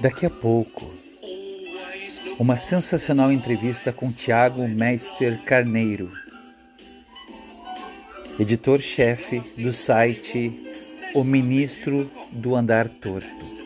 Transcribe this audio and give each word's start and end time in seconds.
Daqui 0.00 0.26
a 0.26 0.30
pouco, 0.30 0.88
uma 2.38 2.56
sensacional 2.56 3.32
entrevista 3.32 3.92
com 3.92 4.12
Tiago 4.12 4.68
Meister 4.68 5.42
Carneiro, 5.42 6.12
editor-chefe 8.38 9.40
do 9.60 9.72
site 9.72 10.52
O 11.14 11.24
Ministro 11.24 12.08
do 12.30 12.54
Andar 12.54 12.88
Torto. 12.88 13.58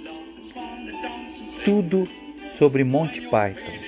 Tudo 1.67 2.09
sobre 2.57 2.83
Monty 2.83 3.21
Python, 3.21 3.79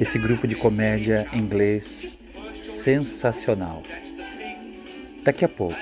esse 0.00 0.18
grupo 0.18 0.48
de 0.48 0.56
comédia 0.56 1.28
inglês 1.34 2.16
sensacional. 2.54 3.82
Daqui 5.22 5.44
a 5.44 5.48
pouco, 5.48 5.76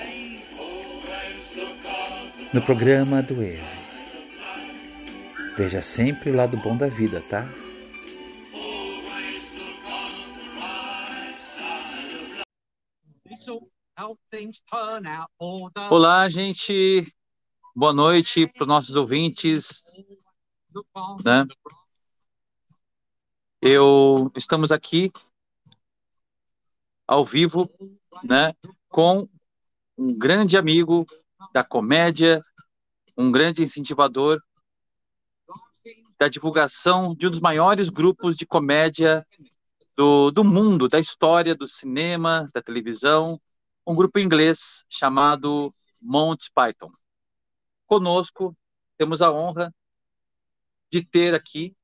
no 2.53 2.61
programa 2.63 3.23
do 3.23 3.41
Eve. 3.41 3.80
Veja 5.57 5.83
sempre 5.83 6.31
o 6.31 6.37
lado 6.37 6.57
bom 6.57 6.77
da 6.77 6.87
vida, 6.87 7.21
tá? 7.29 7.47
Olá, 15.91 16.29
gente. 16.29 17.07
Boa 17.75 17.93
noite 17.93 18.47
para 18.47 18.63
os 18.63 18.69
nossos 18.69 18.97
ouvintes. 18.97 19.85
Né? 21.25 21.47
Eu 23.61 24.31
estamos 24.37 24.73
aqui 24.73 25.13
ao 27.07 27.25
vivo, 27.25 27.69
né, 28.23 28.55
com 28.89 29.29
um 29.99 30.17
grande 30.17 30.57
amigo 30.57 31.05
da 31.53 31.65
comédia, 31.65 32.41
um 33.19 33.33
grande 33.33 33.63
incentivador 33.63 34.41
da 36.21 36.29
divulgação 36.29 37.15
de 37.15 37.27
um 37.27 37.31
dos 37.31 37.41
maiores 37.41 37.89
grupos 37.89 38.37
de 38.37 38.45
comédia 38.45 39.27
do, 39.97 40.31
do 40.31 40.45
mundo, 40.45 40.87
da 40.87 41.01
história 41.01 41.55
do 41.55 41.67
cinema, 41.67 42.47
da 42.53 42.61
televisão, 42.61 43.41
um 43.87 43.95
grupo 43.95 44.19
inglês 44.19 44.85
chamado 44.91 45.71
Monty 46.03 46.51
Python. 46.55 46.91
Conosco 47.87 48.55
temos 48.99 49.23
a 49.23 49.33
honra 49.33 49.75
de 50.93 51.03
ter 51.03 51.35
aqui 51.35 51.75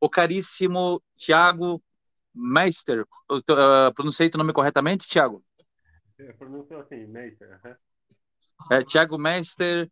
o 0.00 0.10
caríssimo 0.10 1.00
Tiago 1.14 1.80
Meister. 2.34 3.06
Uh, 3.30 3.94
pronunciei 3.94 4.28
o 4.34 4.38
nome 4.38 4.52
corretamente, 4.52 5.06
Tiago? 5.06 5.44
É, 6.18 6.32
pronunciou 6.32 6.80
assim, 6.80 7.06
Meister. 7.06 7.60
Uhum. 7.64 7.76
É, 8.72 8.82
Tiago 8.82 9.16
Meister 9.16 9.88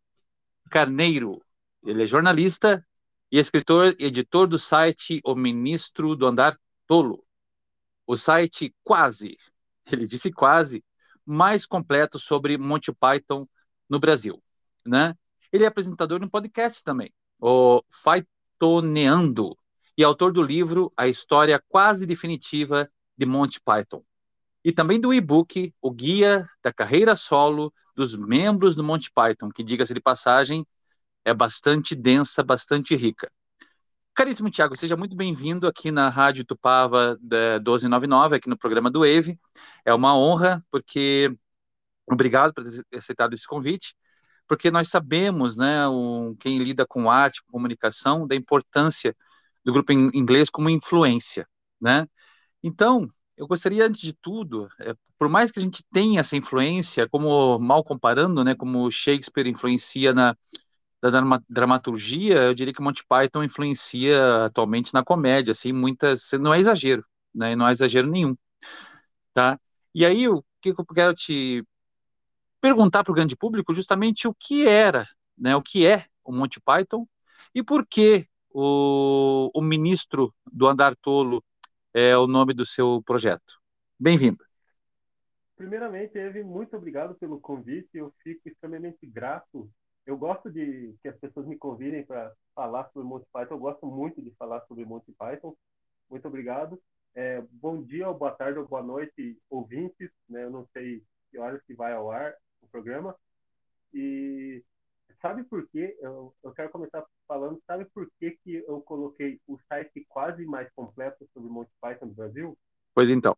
Carneiro. 0.69 1.41
Ele 1.89 2.03
é 2.03 2.07
jornalista 2.07 2.87
e 3.33 3.39
escritor 3.39 3.97
e 3.99 4.05
editor 4.05 4.47
do 4.47 4.59
site 4.59 5.23
O 5.25 5.35
Ministro 5.35 6.15
do 6.15 6.27
Andar 6.27 6.55
Tolo. 6.87 7.25
O 8.07 8.15
site 8.15 8.75
quase, 8.85 9.39
ele 9.91 10.07
disse 10.07 10.31
quase, 10.31 10.85
mais 11.25 11.65
completo 11.65 12.19
sobre 12.19 12.59
Monty 12.59 12.93
Python 12.93 13.47
no 13.89 13.99
Brasil, 13.99 14.43
né? 14.87 15.17
Ele 15.51 15.65
é 15.65 15.67
apresentador 15.67 16.19
de 16.19 16.27
um 16.27 16.29
podcast 16.29 16.85
também, 16.85 17.11
o 17.41 17.83
Faitoneando, 17.91 19.57
e 19.97 20.05
autor 20.05 20.31
do 20.31 20.43
livro 20.43 20.93
A 20.95 21.09
História 21.09 21.59
Quase 21.71 22.05
Definitiva 22.05 22.87
de 23.17 23.25
Monty 23.25 23.63
Python. 23.65 24.05
E 24.63 24.73
também 24.73 25.01
do 25.01 25.15
e-book 25.15 25.73
O 25.81 25.91
Guia 25.91 26.47
da 26.63 26.71
Carreira 26.71 27.17
Solo 27.17 27.73
dos 27.97 28.15
Membros 28.15 28.77
do 28.77 28.85
Monty 28.85 29.11
Python, 29.11 29.49
que, 29.49 29.65
diga-se 29.65 29.95
de 29.95 30.01
passagem, 30.01 30.67
é 31.29 31.35
bastante 31.35 31.95
densa, 31.95 32.43
bastante 32.43 32.97
rica. 32.97 33.31
Caríssimo 34.15 34.51
Tiago, 34.51 34.75
seja 34.75 34.97
muito 34.97 35.15
bem-vindo 35.15 35.67
aqui 35.67 35.93
na 35.93 36.09
Rádio 36.09 36.45
Tupava 36.45 37.19
1299, 37.21 38.37
aqui 38.37 38.49
no 38.49 38.57
programa 38.57 38.91
do 38.91 39.05
EVE. 39.05 39.39
É 39.85 39.93
uma 39.93 40.17
honra, 40.17 40.59
porque 40.71 41.31
obrigado 42.07 42.55
por 42.55 42.65
ter 42.65 42.97
aceitado 42.97 43.35
esse 43.35 43.47
convite, 43.47 43.95
porque 44.49 44.71
nós 44.71 44.89
sabemos, 44.89 45.59
né, 45.59 45.87
um, 45.87 46.35
quem 46.35 46.59
lida 46.59 46.87
com 46.87 47.11
arte, 47.11 47.43
com 47.45 47.53
comunicação, 47.53 48.27
da 48.27 48.35
importância 48.35 49.15
do 49.63 49.73
grupo 49.73 49.93
em 49.93 50.11
inglês 50.15 50.49
como 50.49 50.71
influência, 50.71 51.47
né? 51.79 52.07
Então, 52.63 53.07
eu 53.37 53.47
gostaria, 53.47 53.87
antes 53.87 54.01
de 54.01 54.15
tudo, 54.15 54.67
é, 54.81 54.95
por 55.19 55.29
mais 55.29 55.53
que 55.53 55.59
a 55.61 55.63
gente 55.63 55.85
tenha 55.93 56.21
essa 56.21 56.37
influência, 56.37 57.07
como 57.09 57.59
mal 57.59 57.85
comparando, 57.85 58.43
né, 58.43 58.55
como 58.55 58.91
Shakespeare 58.91 59.47
influencia 59.47 60.15
na, 60.15 60.35
da 61.01 61.11
dramaturgia, 61.49 62.37
eu 62.45 62.55
diria 62.55 62.73
que 62.73 62.83
Monty 62.83 63.05
Python 63.07 63.45
influencia 63.45 64.47
atualmente 64.47 64.93
na 64.93 65.05
comédia, 65.05 65.53
assim, 65.53 65.73
muitas, 65.73 66.31
não 66.41 66.53
é 66.53 66.59
exagero, 66.59 67.05
né, 67.35 67.55
não 67.55 67.69
é 67.69 67.73
exagero 67.73 68.09
nenhum, 68.09 68.37
tá? 69.33 69.59
E 69.95 70.05
aí, 70.05 70.29
o 70.29 70.45
que 70.61 70.71
eu 70.71 70.87
quero 70.87 71.15
te 71.15 71.65
perguntar 72.61 73.05
para 73.05 73.13
o 73.13 73.15
grande 73.15 73.37
público, 73.37 73.73
justamente 73.73 74.27
o 74.27 74.35
que 74.35 74.67
era, 74.67 75.07
né, 75.37 75.55
o 75.55 75.63
que 75.63 75.87
é 75.87 76.07
o 76.25 76.33
Monty 76.33 76.61
Python 76.61 77.07
e 77.55 77.63
por 77.63 77.87
que 77.87 78.27
o, 78.51 79.51
o 79.55 79.63
ministro 79.63 80.35
do 80.51 80.67
Andar 80.67 80.97
Tolo 80.97 81.45
é 81.95 82.17
o 82.17 82.27
nome 82.27 82.53
do 82.53 82.67
seu 82.67 83.03
projeto. 83.03 83.61
Bem-vindo. 83.99 84.45
Primeiramente, 85.57 86.19
Eve, 86.19 86.45
muito 86.45 86.77
obrigado 86.77 87.15
pelo 87.15 87.41
convite, 87.41 87.89
eu 87.95 88.13
fico 88.23 88.49
extremamente 88.49 89.05
grato 89.07 89.71
eu 90.09 90.17
gosto 90.17 90.51
de 90.51 90.97
que 91.03 91.09
as 91.09 91.19
pessoas 91.19 91.47
me 91.47 91.59
convidem 91.59 92.03
para 92.03 92.33
falar 92.55 92.89
sobre 92.95 93.07
Monty 93.07 93.27
Python. 93.31 93.55
Eu 93.55 93.59
gosto 93.59 93.87
muito 93.87 94.23
de 94.23 94.31
falar 94.37 94.63
sobre 94.63 94.87
Monty 94.87 95.13
Python. 95.13 95.55
Muito 96.09 96.27
obrigado. 96.27 96.81
É, 97.15 97.43
bom 97.53 97.83
dia, 97.83 98.11
boa 98.11 98.31
tarde, 98.31 98.59
ou 98.59 98.67
boa 98.67 98.83
noite, 98.83 99.39
ouvintes. 99.51 100.11
Né? 100.27 100.45
Eu 100.45 100.51
não 100.51 100.67
sei 100.73 101.05
que 101.31 101.39
horas 101.39 101.63
que 101.67 101.75
vai 101.75 101.93
ao 101.93 102.11
ar 102.11 102.35
o 102.63 102.69
programa. 102.69 103.15
E 103.93 104.65
sabe 105.21 105.45
por 105.45 105.69
quê? 105.69 105.95
Eu, 106.01 106.35
eu 106.43 106.53
quero 106.53 106.71
começar 106.71 107.05
falando, 107.27 107.63
sabe 107.67 107.85
por 107.85 108.11
que, 108.19 108.31
que 108.43 108.65
eu 108.67 108.81
coloquei 108.81 109.39
o 109.47 109.59
site 109.69 110.07
quase 110.09 110.47
mais 110.47 110.73
completo 110.73 111.29
sobre 111.35 111.51
Monty 111.51 111.73
Python 111.83 112.07
no 112.07 112.15
Brasil? 112.15 112.59
Pois 112.95 113.11
então. 113.11 113.37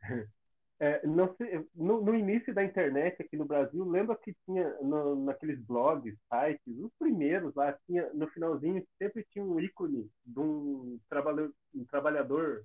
É, 0.80 1.04
no, 1.04 1.34
no, 1.74 2.14
início 2.14 2.54
da 2.54 2.62
internet 2.62 3.20
aqui 3.20 3.36
no 3.36 3.44
Brasil, 3.44 3.84
lembra 3.84 4.14
que 4.14 4.32
tinha 4.44 4.72
no, 4.80 5.16
naqueles 5.24 5.60
blogs, 5.64 6.16
sites, 6.32 6.78
os 6.78 6.92
primeiros 6.96 7.52
lá, 7.56 7.76
tinha, 7.84 8.08
no 8.14 8.28
finalzinho 8.28 8.86
sempre 8.96 9.26
tinha 9.32 9.44
um 9.44 9.58
ícone 9.58 10.08
de 10.24 10.38
um 10.38 11.00
trabalhador, 11.08 11.52
um 11.74 11.84
trabalhador 11.84 12.64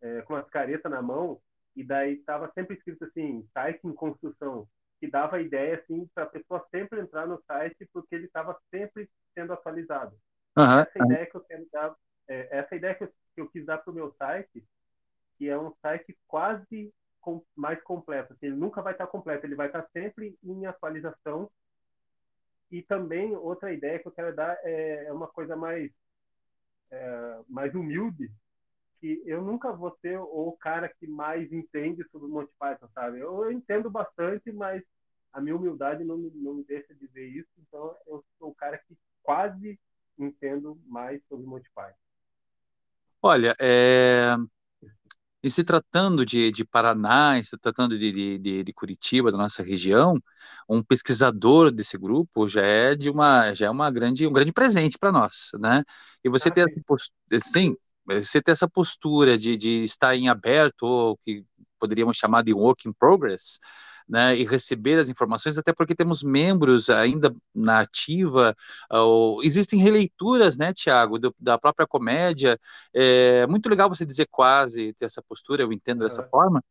é, 0.00 0.22
com 0.22 0.34
as 0.34 0.48
caretas 0.50 0.90
na 0.90 1.00
mão, 1.00 1.40
e 1.76 1.84
daí 1.84 2.14
estava 2.14 2.50
sempre 2.52 2.74
escrito 2.74 3.04
assim, 3.04 3.46
site 3.54 3.86
em 3.86 3.92
construção, 3.92 4.66
que 4.98 5.08
dava 5.08 5.36
a 5.36 5.40
ideia 5.40 5.76
assim 5.76 6.10
para 6.12 6.24
a 6.24 6.28
pessoa 6.28 6.66
sempre 6.72 7.00
entrar 7.00 7.24
no 7.24 7.40
site 7.46 7.88
porque 7.92 8.16
ele 8.16 8.26
estava 8.26 8.58
sempre 8.68 9.08
sendo 9.32 9.52
atualizado. 9.52 10.16
Uhum, 10.56 10.80
essa 10.80 11.04
ideia 11.04 11.26
que 11.26 11.36
eu 11.36 11.40
quero 11.42 11.64
dar, 11.72 11.94
é, 12.26 12.58
essa 12.58 12.74
ideia 12.74 12.96
que 12.96 13.04
eu, 13.04 13.12
que 13.32 13.40
eu 13.42 13.48
quis 13.48 13.64
dar 13.64 13.78
para 13.78 13.92
o 13.92 13.94
meu 13.94 14.12
site, 14.18 14.64
que 15.36 15.48
é 15.48 15.56
um 15.56 15.72
site 15.80 16.18
quase 16.26 16.92
com, 17.28 17.44
mais 17.54 17.80
completo. 17.82 18.32
Assim, 18.32 18.46
ele 18.46 18.56
nunca 18.56 18.80
vai 18.80 18.92
estar 18.92 19.06
completo, 19.06 19.44
ele 19.44 19.54
vai 19.54 19.66
estar 19.66 19.86
sempre 19.92 20.38
em 20.42 20.64
atualização. 20.64 21.50
E 22.70 22.82
também 22.82 23.36
outra 23.36 23.72
ideia 23.72 23.98
que 23.98 24.08
eu 24.08 24.12
quero 24.12 24.34
dar 24.34 24.58
é, 24.62 25.04
é 25.04 25.12
uma 25.12 25.26
coisa 25.28 25.54
mais 25.54 25.90
é, 26.90 27.40
mais 27.48 27.74
humilde, 27.74 28.30
que 28.98 29.22
eu 29.26 29.42
nunca 29.42 29.70
vou 29.72 29.96
ser 30.00 30.18
o 30.18 30.56
cara 30.58 30.88
que 30.88 31.06
mais 31.06 31.52
entende 31.52 32.02
sobre 32.10 32.28
o 32.28 32.30
Monty 32.30 32.52
Python, 32.58 32.88
sabe? 32.94 33.20
Eu, 33.20 33.52
entendo 33.52 33.90
bastante, 33.90 34.50
mas 34.50 34.82
a 35.32 35.40
minha 35.40 35.54
humildade 35.54 36.02
não, 36.02 36.16
não 36.16 36.54
me 36.54 36.64
deixa 36.64 36.94
de 36.94 37.06
ver 37.08 37.26
isso. 37.28 37.50
Então 37.58 37.94
eu 38.06 38.24
sou 38.38 38.50
o 38.50 38.54
cara 38.54 38.78
que 38.78 38.96
quase 39.22 39.78
entendo 40.18 40.80
mais 40.86 41.22
sobre 41.28 41.44
o 41.46 41.48
Monty 41.48 41.70
Python. 41.74 41.98
Olha, 43.22 43.54
é, 43.60 44.34
e 45.42 45.50
se 45.50 45.62
tratando 45.64 46.24
de, 46.26 46.50
de 46.50 46.64
Paraná, 46.64 47.42
se 47.42 47.56
tratando 47.58 47.98
de, 47.98 48.38
de, 48.38 48.64
de, 48.64 48.72
Curitiba, 48.72 49.30
da 49.30 49.38
nossa 49.38 49.62
região, 49.62 50.16
um 50.68 50.82
pesquisador 50.82 51.70
desse 51.70 51.96
grupo 51.96 52.48
já 52.48 52.62
é 52.62 52.94
de 52.94 53.08
uma 53.10 53.54
já 53.54 53.66
é 53.66 53.70
uma 53.70 53.90
grande 53.90 54.26
um 54.26 54.32
grande 54.32 54.52
presente 54.52 54.98
para 54.98 55.12
nós, 55.12 55.50
né? 55.60 55.84
E 56.24 56.28
você 56.28 56.50
ter 56.50 56.66
sim, 57.42 57.76
você 58.04 58.42
ter 58.42 58.52
essa 58.52 58.68
postura 58.68 59.38
de, 59.38 59.56
de 59.56 59.82
estar 59.84 60.16
em 60.16 60.28
aberto 60.28 60.82
ou 60.84 61.18
que 61.24 61.44
poderíamos 61.78 62.16
chamar 62.16 62.42
de 62.42 62.52
work 62.52 62.88
in 62.88 62.92
progress, 62.92 63.58
né, 64.08 64.34
e 64.36 64.44
receber 64.44 64.98
as 64.98 65.08
informações, 65.08 65.58
até 65.58 65.72
porque 65.72 65.94
temos 65.94 66.22
membros 66.22 66.88
ainda 66.88 67.34
na 67.54 67.80
ativa, 67.80 68.56
ou, 68.90 69.42
existem 69.42 69.78
releituras, 69.80 70.56
né, 70.56 70.72
Tiago, 70.72 71.18
da 71.38 71.58
própria 71.58 71.86
comédia, 71.86 72.58
é 72.94 73.46
muito 73.46 73.68
legal 73.68 73.88
você 73.88 74.06
dizer 74.06 74.26
quase, 74.30 74.94
ter 74.94 75.04
essa 75.04 75.22
postura, 75.22 75.62
eu 75.62 75.72
entendo 75.72 76.00
dessa 76.00 76.22
forma, 76.24 76.64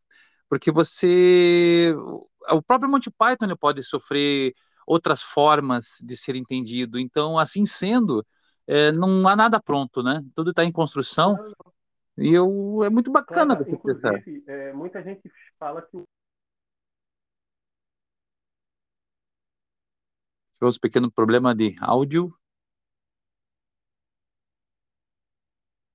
porque 0.49 0.71
você, 0.71 1.93
o 2.49 2.61
próprio 2.61 2.89
Monty 2.89 3.11
Python 3.11 3.55
pode 3.55 3.83
sofrer 3.83 4.53
outras 4.87 5.21
formas 5.21 5.97
de 6.01 6.15
ser 6.15 6.37
entendido. 6.37 6.97
Então, 6.97 7.37
assim 7.37 7.65
sendo, 7.65 8.25
é, 8.65 8.91
não 8.93 9.27
há 9.27 9.35
nada 9.35 9.61
pronto, 9.61 10.01
né? 10.01 10.23
Tudo 10.33 10.51
está 10.51 10.63
em 10.63 10.71
construção. 10.71 11.37
E 12.17 12.33
eu, 12.33 12.81
é 12.83 12.89
muito 12.89 13.11
bacana 13.11 13.55
claro, 13.55 13.71
inclusive, 13.71 14.43
é, 14.47 14.73
muita 14.73 15.03
gente 15.03 15.29
fala 15.59 15.83
que 15.83 15.97
o 15.97 16.03
Tivemos 20.57 20.77
um 20.77 20.79
pequeno 20.79 21.11
problema 21.11 21.53
de 21.53 21.75
áudio. 21.79 22.35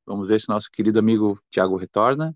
Vamos 0.07 0.29
ver 0.29 0.41
se 0.41 0.49
nosso 0.49 0.71
querido 0.71 1.01
amigo 1.01 1.37
Tiago 1.51 1.77
retorna. 1.77 2.33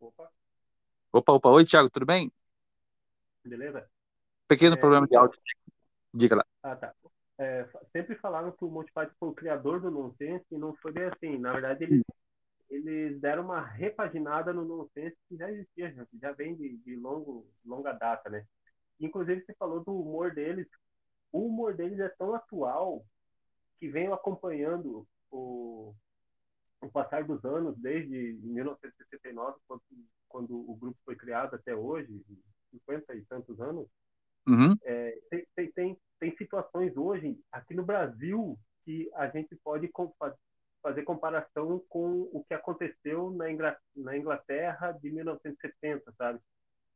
Opa. 0.00 0.32
Opa, 1.12 1.32
opa. 1.34 1.50
Oi, 1.50 1.64
Tiago, 1.66 1.90
tudo 1.90 2.06
bem? 2.06 2.32
Beleza? 3.44 3.86
Pequeno 4.48 4.76
é, 4.76 4.78
problema 4.78 5.06
de 5.06 5.14
áudio. 5.14 5.38
Diga 6.14 6.36
lá. 6.36 6.46
Ah, 6.62 6.76
tá. 6.76 6.94
É, 7.36 7.68
sempre 7.92 8.16
falaram 8.16 8.52
que 8.52 8.64
o 8.64 8.70
Monty 8.70 8.90
Python 8.90 9.12
foi 9.20 9.28
o 9.28 9.34
criador 9.34 9.82
do 9.82 9.90
nonsense 9.90 10.46
e 10.50 10.56
não 10.56 10.74
foi 10.76 10.92
bem 10.92 11.04
assim. 11.04 11.36
Na 11.36 11.52
verdade, 11.52 11.84
eles, 11.84 12.02
eles 12.72 13.20
deram 13.20 13.44
uma 13.44 13.60
repaginada 13.60 14.50
no 14.50 14.64
nonsense 14.64 15.16
que 15.28 15.36
já 15.36 15.50
existia, 15.50 15.92
já, 15.92 16.06
já 16.20 16.32
vem 16.32 16.56
de, 16.56 16.78
de 16.78 16.96
longo, 16.96 17.46
longa 17.64 17.92
data, 17.92 18.30
né? 18.30 18.46
Inclusive, 18.98 19.44
você 19.44 19.54
falou 19.54 19.84
do 19.84 19.94
humor 19.94 20.34
deles. 20.34 20.66
O 21.30 21.46
humor 21.46 21.74
deles 21.76 22.00
é 22.00 22.08
tão 22.08 22.34
atual 22.34 23.04
que 23.78 23.88
venho 23.88 24.14
acompanhando 24.14 25.06
o, 25.30 25.94
o 26.80 26.90
passar 26.90 27.24
dos 27.24 27.44
anos, 27.44 27.76
desde 27.76 28.38
1969, 28.42 29.58
quando, 29.68 29.82
quando 30.28 30.70
o 30.70 30.74
grupo 30.74 30.98
foi 31.04 31.14
criado 31.14 31.54
até 31.54 31.74
hoje, 31.74 32.24
50 32.70 33.14
e 33.14 33.24
tantos 33.26 33.60
anos, 33.60 33.86
uhum. 34.48 34.74
é, 34.82 35.18
tem, 35.28 35.46
tem, 35.54 35.72
tem, 35.72 35.98
tem, 36.18 36.36
situações 36.36 36.96
hoje, 36.96 37.38
aqui 37.50 37.74
no 37.74 37.84
Brasil, 37.84 38.58
que 38.84 39.10
a 39.14 39.28
gente 39.28 39.54
pode 39.56 39.88
fazer 40.82 41.02
comparação 41.04 41.82
com 41.88 42.28
o 42.32 42.44
que 42.46 42.54
aconteceu 42.54 43.30
na, 43.30 43.46
na 43.96 44.16
Inglaterra 44.16 44.92
de 44.92 45.10
1970, 45.10 46.12
sabe? 46.18 46.40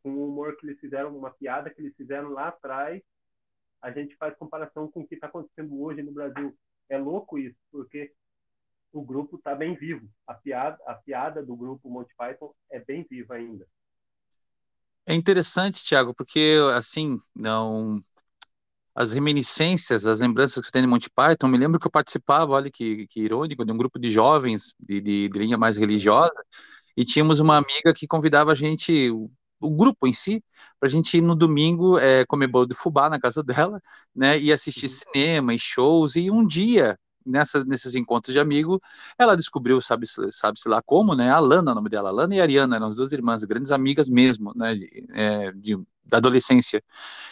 Com 0.03 0.11
o 0.11 0.29
humor 0.29 0.57
que 0.57 0.67
eles 0.67 0.81
fizeram, 0.81 1.17
uma 1.17 1.31
piada 1.31 1.71
que 1.71 1.81
eles 1.81 1.95
fizeram 1.97 2.31
lá 2.31 2.49
atrás, 2.49 3.01
a 3.81 3.91
gente 3.91 4.17
faz 4.17 4.37
comparação 4.37 4.91
com 4.91 5.01
o 5.01 5.07
que 5.07 5.15
está 5.15 5.29
acontecendo 5.29 5.81
hoje 5.81 6.03
no 6.03 6.13
Brasil. 6.13 6.57
É 6.89 6.99
louco 6.99 7.39
isso, 7.39 7.57
porque 7.71 8.13
o 8.93 9.03
grupo 9.03 9.37
está 9.37 9.55
bem 9.55 9.75
vivo. 9.75 10.09
A 10.27 10.35
piada, 10.35 10.79
a 10.87 10.95
piada 10.95 11.43
do 11.43 11.57
grupo 11.57 11.89
Monty 11.89 12.15
Python 12.17 12.53
é 12.71 12.81
bem 12.81 13.07
viva 13.09 13.35
ainda. 13.35 13.67
É 15.07 15.15
interessante, 15.15 15.85
Tiago, 15.85 16.13
porque 16.13 16.59
assim, 16.75 17.19
não 17.35 18.03
as 18.97 19.13
reminiscências, 19.13 20.07
as 20.07 20.21
lembranças 20.21 20.65
que 20.65 20.73
tenho 20.73 20.87
de 20.87 20.91
Monty 20.91 21.11
Python, 21.11 21.49
me 21.49 21.59
lembro 21.59 21.79
que 21.79 21.87
eu 21.87 21.91
participava, 21.91 22.53
olha 22.53 22.71
que, 22.71 23.07
que 23.09 23.21
irônico, 23.21 23.63
de 23.63 23.71
um 23.71 23.77
grupo 23.77 23.99
de 23.99 24.11
jovens 24.11 24.75
de, 24.81 25.03
de, 25.03 25.29
de 25.29 25.39
linha 25.39 25.59
mais 25.59 25.77
religiosa, 25.77 26.33
e 26.97 27.05
tínhamos 27.05 27.39
uma 27.39 27.59
amiga 27.59 27.93
que 27.95 28.07
convidava 28.07 28.53
a 28.53 28.55
gente, 28.55 29.11
o, 29.11 29.31
o 29.61 29.71
grupo 29.71 30.07
em 30.07 30.15
si, 30.15 30.43
para 30.81 30.89
a 30.89 30.91
gente 30.91 31.19
ir 31.19 31.21
no 31.21 31.37
domingo 31.37 31.99
é, 31.99 32.25
comer 32.25 32.47
bolo 32.47 32.67
de 32.67 32.75
fubá 32.75 33.11
na 33.11 33.21
casa 33.21 33.43
dela, 33.45 33.83
né, 34.15 34.39
e 34.41 34.51
assistir 34.51 34.87
uhum. 34.87 35.13
cinema 35.13 35.55
e 35.55 35.59
shows, 35.59 36.17
e 36.17 36.31
um 36.31 36.47
dia 36.47 36.99
nessas, 37.27 37.67
nesses 37.67 37.95
encontros 37.95 38.33
de 38.33 38.41
amigo, 38.41 38.81
ela 39.19 39.37
descobriu, 39.37 39.81
sabe, 39.81 40.07
sabe-se 40.07 40.69
lá 40.69 40.81
como, 40.83 41.15
né, 41.15 41.31
a 41.31 41.39
Lana, 41.39 41.73
o 41.73 41.75
nome 41.75 41.91
dela, 41.91 42.11
Lana 42.11 42.35
e 42.35 42.41
Ariana, 42.41 42.77
eram 42.77 42.87
as 42.87 42.97
duas 42.97 43.13
irmãs, 43.13 43.45
grandes 43.45 43.71
amigas 43.71 44.09
mesmo, 44.09 44.53
né, 44.55 44.75
de, 44.75 45.07
é, 45.13 45.53
de, 45.53 45.77
da 46.05 46.19
adolescência, 46.19 46.83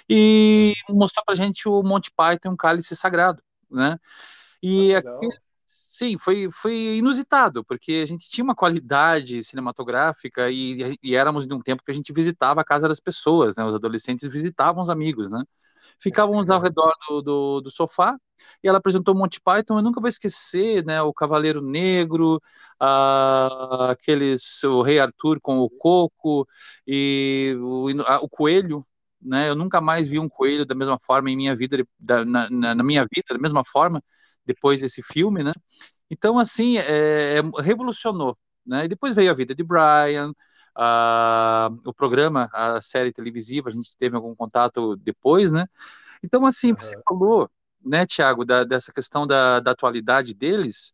e 0.08 0.75
mostrou 0.91 1.25
pra 1.25 1.35
gente 1.35 1.69
o 1.69 1.82
Monty 1.82 2.11
Python, 2.17 2.50
um 2.50 2.56
cálice 2.56 2.94
sagrado, 2.96 3.43
né, 3.70 3.99
e 4.62 4.94
aqui, 4.94 5.29
sim, 5.67 6.19
foi, 6.19 6.49
foi 6.50 6.97
inusitado, 6.97 7.64
porque 7.64 8.00
a 8.02 8.06
gente 8.06 8.29
tinha 8.29 8.44
uma 8.44 8.55
qualidade 8.55 9.43
cinematográfica 9.44 10.50
e, 10.50 10.97
e 11.02 11.14
éramos 11.14 11.47
de 11.47 11.55
um 11.55 11.61
tempo 11.61 11.82
que 11.85 11.90
a 11.90 11.94
gente 11.94 12.12
visitava 12.12 12.61
a 12.61 12.64
casa 12.64 12.88
das 12.88 13.00
pessoas, 13.00 13.56
né, 13.56 13.64
os 13.64 13.75
adolescentes 13.75 14.29
visitavam 14.29 14.82
os 14.82 14.90
amigos, 14.90 15.31
né, 15.31 15.43
Ficávamos 16.00 16.49
ao 16.50 16.61
redor 16.61 16.93
do, 17.08 17.23
do, 17.23 17.61
do, 17.62 17.70
sofá 17.70 18.17
e 18.62 18.69
ela 18.69 18.79
apresentou 18.79 19.14
Monty 19.14 19.41
Python. 19.41 19.79
Eu 19.79 19.82
nunca 19.82 20.00
vou 20.00 20.08
esquecer, 20.08 20.85
né? 20.85 21.00
O 21.02 21.12
Cavaleiro 21.12 21.62
Negro, 21.62 22.41
a, 22.79 23.91
aqueles, 23.91 24.62
o 24.64 24.82
Rei 24.82 24.99
Arthur 24.99 25.41
com 25.41 25.58
o 25.58 25.70
Coco 25.70 26.46
e 26.87 27.56
o, 27.61 27.88
a, 28.06 28.19
o 28.20 28.29
Coelho. 28.29 28.87
Né? 29.20 29.49
Eu 29.49 29.55
nunca 29.55 29.81
mais 29.81 30.06
vi 30.06 30.19
um 30.19 30.29
coelho 30.29 30.67
da 30.67 30.75
mesma 30.75 30.99
forma 30.99 31.31
em 31.31 31.37
minha 31.37 31.56
vida, 31.56 31.82
da, 31.99 32.25
na, 32.25 32.50
na, 32.50 32.75
na 32.75 32.85
minha 32.85 33.02
vida, 33.02 33.29
da 33.31 33.38
mesma 33.38 33.64
forma 33.64 34.02
depois 34.44 34.81
desse 34.81 35.02
filme, 35.02 35.43
né? 35.43 35.52
Então, 36.11 36.38
assim, 36.38 36.79
é, 36.79 37.38
é, 37.38 37.62
revolucionou, 37.62 38.37
né? 38.67 38.85
E 38.85 38.88
depois 38.88 39.14
veio 39.14 39.31
a 39.31 39.35
vida 39.35 39.55
de 39.55 39.64
Brian, 39.64 40.32
o 40.76 41.93
programa, 41.94 42.49
a 42.53 42.81
série 42.82 43.12
televisiva, 43.12 43.69
a 43.69 43.73
gente 43.73 43.97
teve 43.97 44.17
algum 44.17 44.35
contato 44.35 44.97
depois, 44.97 45.53
né? 45.53 45.67
Então, 46.23 46.47
assim, 46.47 46.71
uhum. 46.71 46.76
você 46.76 46.97
falou, 47.06 47.50
né, 47.85 48.06
Tiago, 48.06 48.44
dessa 48.44 48.93
questão 48.93 49.26
da, 49.26 49.61
da 49.61 49.73
atualidade 49.73 50.35
deles, 50.35 50.93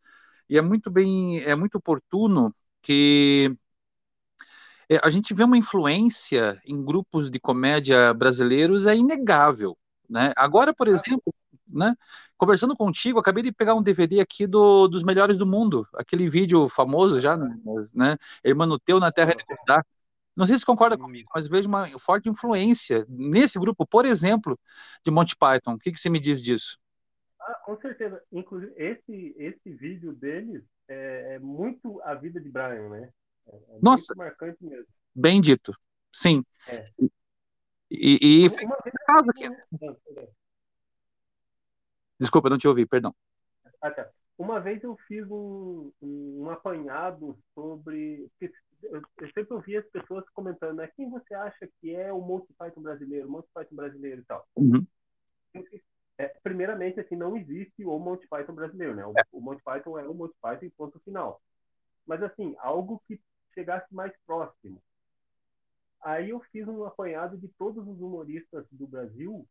e 0.48 0.58
é 0.58 0.62
muito 0.62 0.90
bem, 0.90 1.40
é 1.44 1.54
muito 1.54 1.76
oportuno 1.76 2.52
que 2.82 3.56
é, 4.88 4.98
a 5.04 5.10
gente 5.10 5.32
vê 5.32 5.44
uma 5.44 5.56
influência 5.56 6.60
em 6.66 6.84
grupos 6.84 7.30
de 7.30 7.38
comédia 7.38 8.12
brasileiros 8.12 8.86
é 8.86 8.96
inegável, 8.96 9.78
né? 10.08 10.32
Agora, 10.36 10.74
por 10.74 10.88
exemplo, 10.88 11.32
né, 11.72 11.94
conversando 12.36 12.76
contigo, 12.76 13.18
acabei 13.18 13.42
de 13.42 13.52
pegar 13.52 13.74
um 13.74 13.82
DVD 13.82 14.20
aqui 14.20 14.46
do, 14.46 14.88
dos 14.88 15.02
melhores 15.02 15.38
do 15.38 15.46
mundo, 15.46 15.86
aquele 15.94 16.28
vídeo 16.28 16.68
famoso 16.68 17.20
já, 17.20 17.36
né? 17.36 18.16
Teu 18.84 18.98
na 18.98 19.12
Terra 19.12 19.32
de. 19.34 19.44
Não 20.36 20.46
sei 20.46 20.56
se 20.56 20.64
concorda 20.64 20.96
comigo, 20.96 21.28
mas 21.34 21.48
vejo 21.48 21.68
uma 21.68 21.86
forte 21.98 22.28
influência 22.28 23.04
nesse 23.08 23.58
grupo, 23.58 23.86
por 23.86 24.06
exemplo, 24.06 24.58
de 25.04 25.10
Monty 25.10 25.36
Python. 25.36 25.74
O 25.74 25.78
que, 25.78 25.92
que 25.92 25.98
você 25.98 26.08
me 26.08 26.20
diz 26.20 26.42
disso? 26.42 26.78
Ah, 27.40 27.54
com 27.64 27.76
certeza. 27.78 28.22
Inclusive, 28.32 28.72
esse, 28.76 29.34
esse 29.36 29.70
vídeo 29.70 30.12
deles 30.12 30.62
é, 30.88 31.34
é 31.34 31.38
muito 31.38 32.00
a 32.02 32.14
vida 32.14 32.40
de 32.40 32.48
Brian, 32.48 32.88
né? 32.88 33.10
É, 33.48 33.56
é 33.56 33.78
Nossa, 33.82 34.14
marcante 34.14 34.64
mesmo. 34.64 34.86
Bem 35.14 35.40
dito, 35.40 35.76
sim. 36.12 36.44
É. 36.68 36.88
E, 37.90 38.44
e 38.44 38.48
uma 38.64 38.78
vez, 38.82 38.94
aqui. 39.28 39.48
Desculpa, 42.20 42.50
não 42.50 42.58
te 42.58 42.68
ouvi, 42.68 42.84
perdão. 42.84 43.14
Ah, 43.80 43.90
tá. 43.90 44.10
Uma 44.36 44.60
vez 44.60 44.82
eu 44.82 44.96
fiz 45.08 45.26
um, 45.30 45.90
um 46.02 46.50
apanhado 46.50 47.38
sobre. 47.54 48.30
Eu, 48.82 49.02
sempre 49.34 49.54
ouvi 49.54 49.76
as 49.76 49.86
pessoas 49.86 50.24
comentando, 50.30 50.76
né? 50.76 50.90
Quem 50.96 51.08
você 51.10 51.34
acha 51.34 51.68
que 51.80 51.94
é 51.94 52.12
o 52.12 52.20
Monty 52.20 52.52
Python 52.58 52.82
brasileiro, 52.82 53.28
o 53.28 53.30
Monty 53.30 53.48
Python 53.54 53.76
brasileiro 53.76 54.20
e 54.20 54.24
tal? 54.24 54.46
Uhum. 54.56 54.86
É, 56.18 56.28
primeiramente, 56.42 57.00
assim, 57.00 57.16
não 57.16 57.36
existe 57.36 57.84
o 57.84 57.98
Monty 57.98 58.26
Python 58.28 58.54
brasileiro, 58.54 58.94
né? 58.94 59.06
O, 59.06 59.12
é. 59.16 59.22
o 59.32 59.40
Monty 59.40 59.62
Python 59.62 59.98
é 59.98 60.06
o 60.06 60.14
Monty 60.14 60.34
Python 60.40 60.70
ponto 60.76 61.00
final. 61.00 61.40
Mas, 62.06 62.22
assim, 62.22 62.54
algo 62.58 63.02
que 63.06 63.20
chegasse 63.54 63.94
mais 63.94 64.12
próximo. 64.26 64.82
Aí 66.02 66.30
eu 66.30 66.40
fiz 66.52 66.66
um 66.66 66.84
apanhado 66.84 67.36
de 67.36 67.48
todos 67.48 67.86
os 67.86 68.00
humoristas 68.00 68.66
do 68.70 68.86
Brasil 68.86 69.46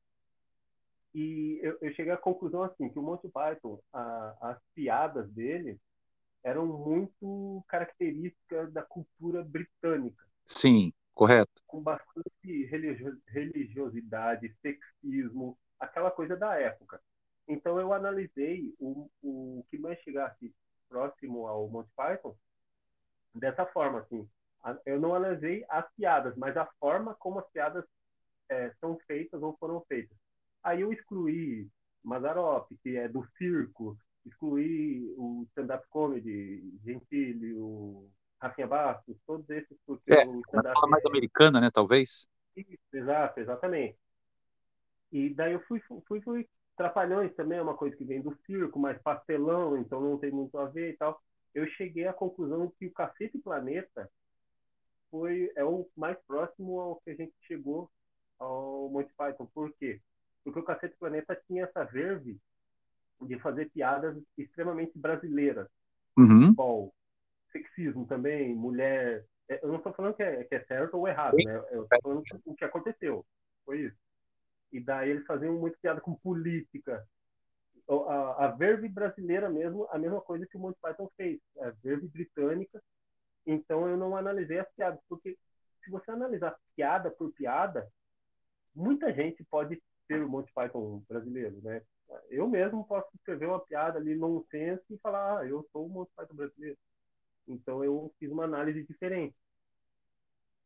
e 1.13 1.59
eu, 1.63 1.77
eu, 1.81 1.93
cheguei 1.93 2.11
à 2.11 2.17
conclusão 2.17 2.63
assim 2.63 2.89
que 2.89 2.99
o 2.99 3.01
Monty 3.01 3.29
Python, 3.29 3.81
a, 3.91 4.37
as 4.41 4.59
piadas 4.75 5.29
dele 5.31 5.79
eram 6.43 6.65
muito 6.65 7.63
características 7.67 8.71
da 8.71 8.83
cultura 8.83 9.43
britânica. 9.43 10.23
Sim, 10.45 10.93
correto. 11.13 11.61
Com 11.67 11.81
bastante 11.81 12.65
religiosidade, 13.27 14.55
sexismo, 14.61 15.57
aquela 15.79 16.11
coisa 16.11 16.37
da 16.37 16.55
época. 16.55 17.01
Então 17.47 17.79
eu 17.79 17.91
analisei 17.91 18.73
o, 18.79 19.09
o 19.21 19.65
que 19.69 19.77
mais 19.77 19.99
chegasse 20.01 20.53
próximo 20.87 21.47
ao 21.47 21.67
Monty 21.67 21.89
Python 21.95 22.35
dessa 23.33 23.65
forma, 23.65 23.99
assim. 23.99 24.27
Eu 24.85 24.99
não 24.99 25.15
analisei 25.15 25.65
as 25.69 25.89
piadas, 25.93 26.35
mas 26.35 26.55
a 26.57 26.65
forma 26.79 27.15
como 27.15 27.39
as 27.39 27.49
piadas 27.49 27.85
é, 28.49 28.71
são 28.79 28.97
feitas 29.07 29.41
ou 29.41 29.55
foram 29.57 29.81
feitas. 29.87 30.17
Aí 30.63 30.81
eu 30.81 30.91
excluí 30.91 31.67
Mazarop, 32.03 32.69
que 32.83 32.97
é 32.97 33.07
do 33.07 33.25
circo, 33.37 33.97
excluí 34.25 35.13
o 35.17 35.43
stand-up 35.49 35.85
comedy, 35.89 36.77
Gentili, 36.83 37.53
o 37.53 38.09
Rafinha 38.41 38.67
Bastos, 38.67 39.17
todos 39.25 39.49
esses, 39.49 39.77
porque 39.85 40.13
é, 40.13 40.25
o 40.25 40.39
stand-up... 40.41 40.89
mais 40.89 41.03
é... 41.03 41.07
americana, 41.07 41.61
né, 41.61 41.69
talvez? 41.71 42.27
Isso, 42.55 42.77
exato, 42.93 43.39
exatamente. 43.39 43.97
E 45.11 45.29
daí 45.33 45.53
eu 45.53 45.61
fui, 45.61 45.81
fui, 46.07 46.21
fui 46.21 46.47
Trapalhões 46.79 47.35
também 47.35 47.57
é 47.57 47.61
uma 47.61 47.75
coisa 47.75 47.93
que 47.93 48.05
vem 48.05 48.21
do 48.21 48.33
circo, 48.45 48.79
mais 48.79 48.97
pastelão, 49.01 49.77
então 49.77 49.99
não 49.99 50.17
tem 50.17 50.31
muito 50.31 50.57
a 50.57 50.65
ver 50.65 50.91
e 50.91 50.95
tal. 50.95 51.21
Eu 51.53 51.67
cheguei 51.71 52.07
à 52.07 52.13
conclusão 52.13 52.71
que 52.79 52.85
o 52.85 52.93
Cacete 52.93 53.37
Planeta 53.37 54.09
foi 55.11 55.51
é 55.57 55.63
o 55.65 55.89
mais 55.93 56.17
próximo 56.25 56.79
ao 56.79 56.95
que 57.01 57.09
a 57.09 57.15
gente 57.15 57.33
chegou 57.41 57.91
ao 58.39 58.87
Monty 58.87 59.11
Python. 59.17 59.45
Por 59.47 59.73
quê? 59.73 59.99
Porque 60.43 60.59
o 60.59 60.63
Cacete 60.63 60.95
Planeta 60.97 61.39
tinha 61.47 61.65
essa 61.65 61.83
verve 61.83 62.39
de 63.21 63.39
fazer 63.39 63.69
piadas 63.69 64.17
extremamente 64.37 64.97
brasileiras. 64.97 65.67
Uhum. 66.17 66.41
Futebol, 66.41 66.93
sexismo 67.51 68.05
também, 68.05 68.55
mulher. 68.55 69.25
É, 69.47 69.63
eu 69.63 69.69
não 69.69 69.77
estou 69.77 69.93
falando 69.93 70.15
que 70.15 70.23
é, 70.23 70.43
que 70.43 70.55
é, 70.55 70.63
certo 70.65 70.95
ou 70.95 71.07
errado, 71.07 71.35
né? 71.35 71.57
Eu 71.71 71.83
estou 71.83 72.01
falando 72.01 72.23
o 72.45 72.55
que 72.55 72.65
aconteceu. 72.65 73.25
Foi 73.65 73.81
isso. 73.81 73.97
E 74.71 74.79
daí 74.79 75.09
eles 75.09 75.25
faziam 75.25 75.53
muito 75.55 75.77
piada 75.79 75.99
com 75.99 76.13
política. 76.15 77.05
A, 77.89 78.45
a 78.45 78.47
verve 78.51 78.87
brasileira 78.87 79.49
mesmo, 79.49 79.87
a 79.91 79.97
mesma 79.97 80.21
coisa 80.21 80.45
que 80.45 80.55
o 80.55 80.59
Monty 80.59 80.77
Python 80.81 81.09
fez. 81.17 81.39
A 81.59 81.71
verve 81.83 82.07
britânica. 82.07 82.81
Então 83.45 83.87
eu 83.87 83.97
não 83.97 84.15
analisei 84.15 84.59
as 84.59 84.71
piadas, 84.75 84.99
porque 85.09 85.37
se 85.83 85.89
você 85.89 86.11
analisar 86.11 86.55
piada 86.75 87.09
por 87.09 87.31
piada, 87.31 87.87
muita 88.75 89.11
gente 89.11 89.43
pode 89.45 89.81
ser 90.09 90.23
o 90.23 90.29
Monty 90.29 90.51
Python 90.53 91.03
brasileiro, 91.07 91.61
né? 91.61 91.83
Eu 92.29 92.49
mesmo 92.49 92.83
posso 92.85 93.07
escrever 93.15 93.45
uma 93.45 93.59
piada 93.59 93.99
ali 93.99 94.15
nonsense 94.15 94.83
e 94.89 94.97
falar, 94.97 95.39
ah, 95.39 95.45
eu 95.45 95.67
sou 95.71 95.85
o 95.85 95.89
Monty 95.89 96.11
Python 96.15 96.35
brasileiro. 96.35 96.77
Então 97.47 97.83
eu 97.83 98.11
fiz 98.19 98.31
uma 98.31 98.45
análise 98.45 98.83
diferente. 98.83 99.35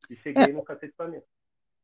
E 0.10 0.16
cheguei 0.16 0.54
no 0.54 0.64
Cacete 0.64 0.94
Planeta. 0.96 1.26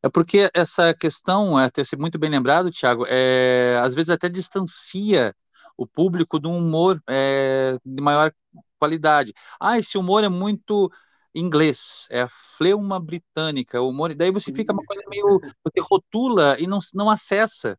É 0.02 0.10
porque 0.10 0.50
essa 0.54 0.94
questão, 0.94 1.60
é 1.60 1.70
ter 1.70 1.86
sido 1.86 2.00
muito 2.00 2.18
bem 2.18 2.30
lembrado, 2.30 2.72
Thiago, 2.72 3.06
é, 3.08 3.78
às 3.84 3.94
vezes 3.94 4.10
até 4.10 4.30
distancia 4.30 5.36
o 5.76 5.86
público 5.86 6.40
de 6.40 6.48
um 6.48 6.58
humor 6.58 7.02
é, 7.10 7.78
de 7.86 8.02
maior 8.02 8.34
qualidade. 8.78 9.34
Ah, 9.60 9.78
esse 9.78 9.98
humor 9.98 10.24
é 10.24 10.30
muito 10.30 10.90
inglês, 11.34 12.08
é 12.10 12.22
a 12.22 12.30
fleuma 12.30 13.00
britânica, 13.00 13.82
o 13.82 13.90
humor, 13.90 14.14
daí 14.16 14.32
você 14.32 14.54
fica 14.54 14.74
uma 14.74 14.84
coisa 14.84 15.04
meio, 15.10 15.40
você 15.64 15.80
rotula 15.80 16.58
e 16.60 16.68
não, 16.68 16.80
não 16.94 17.10
acessa, 17.10 17.78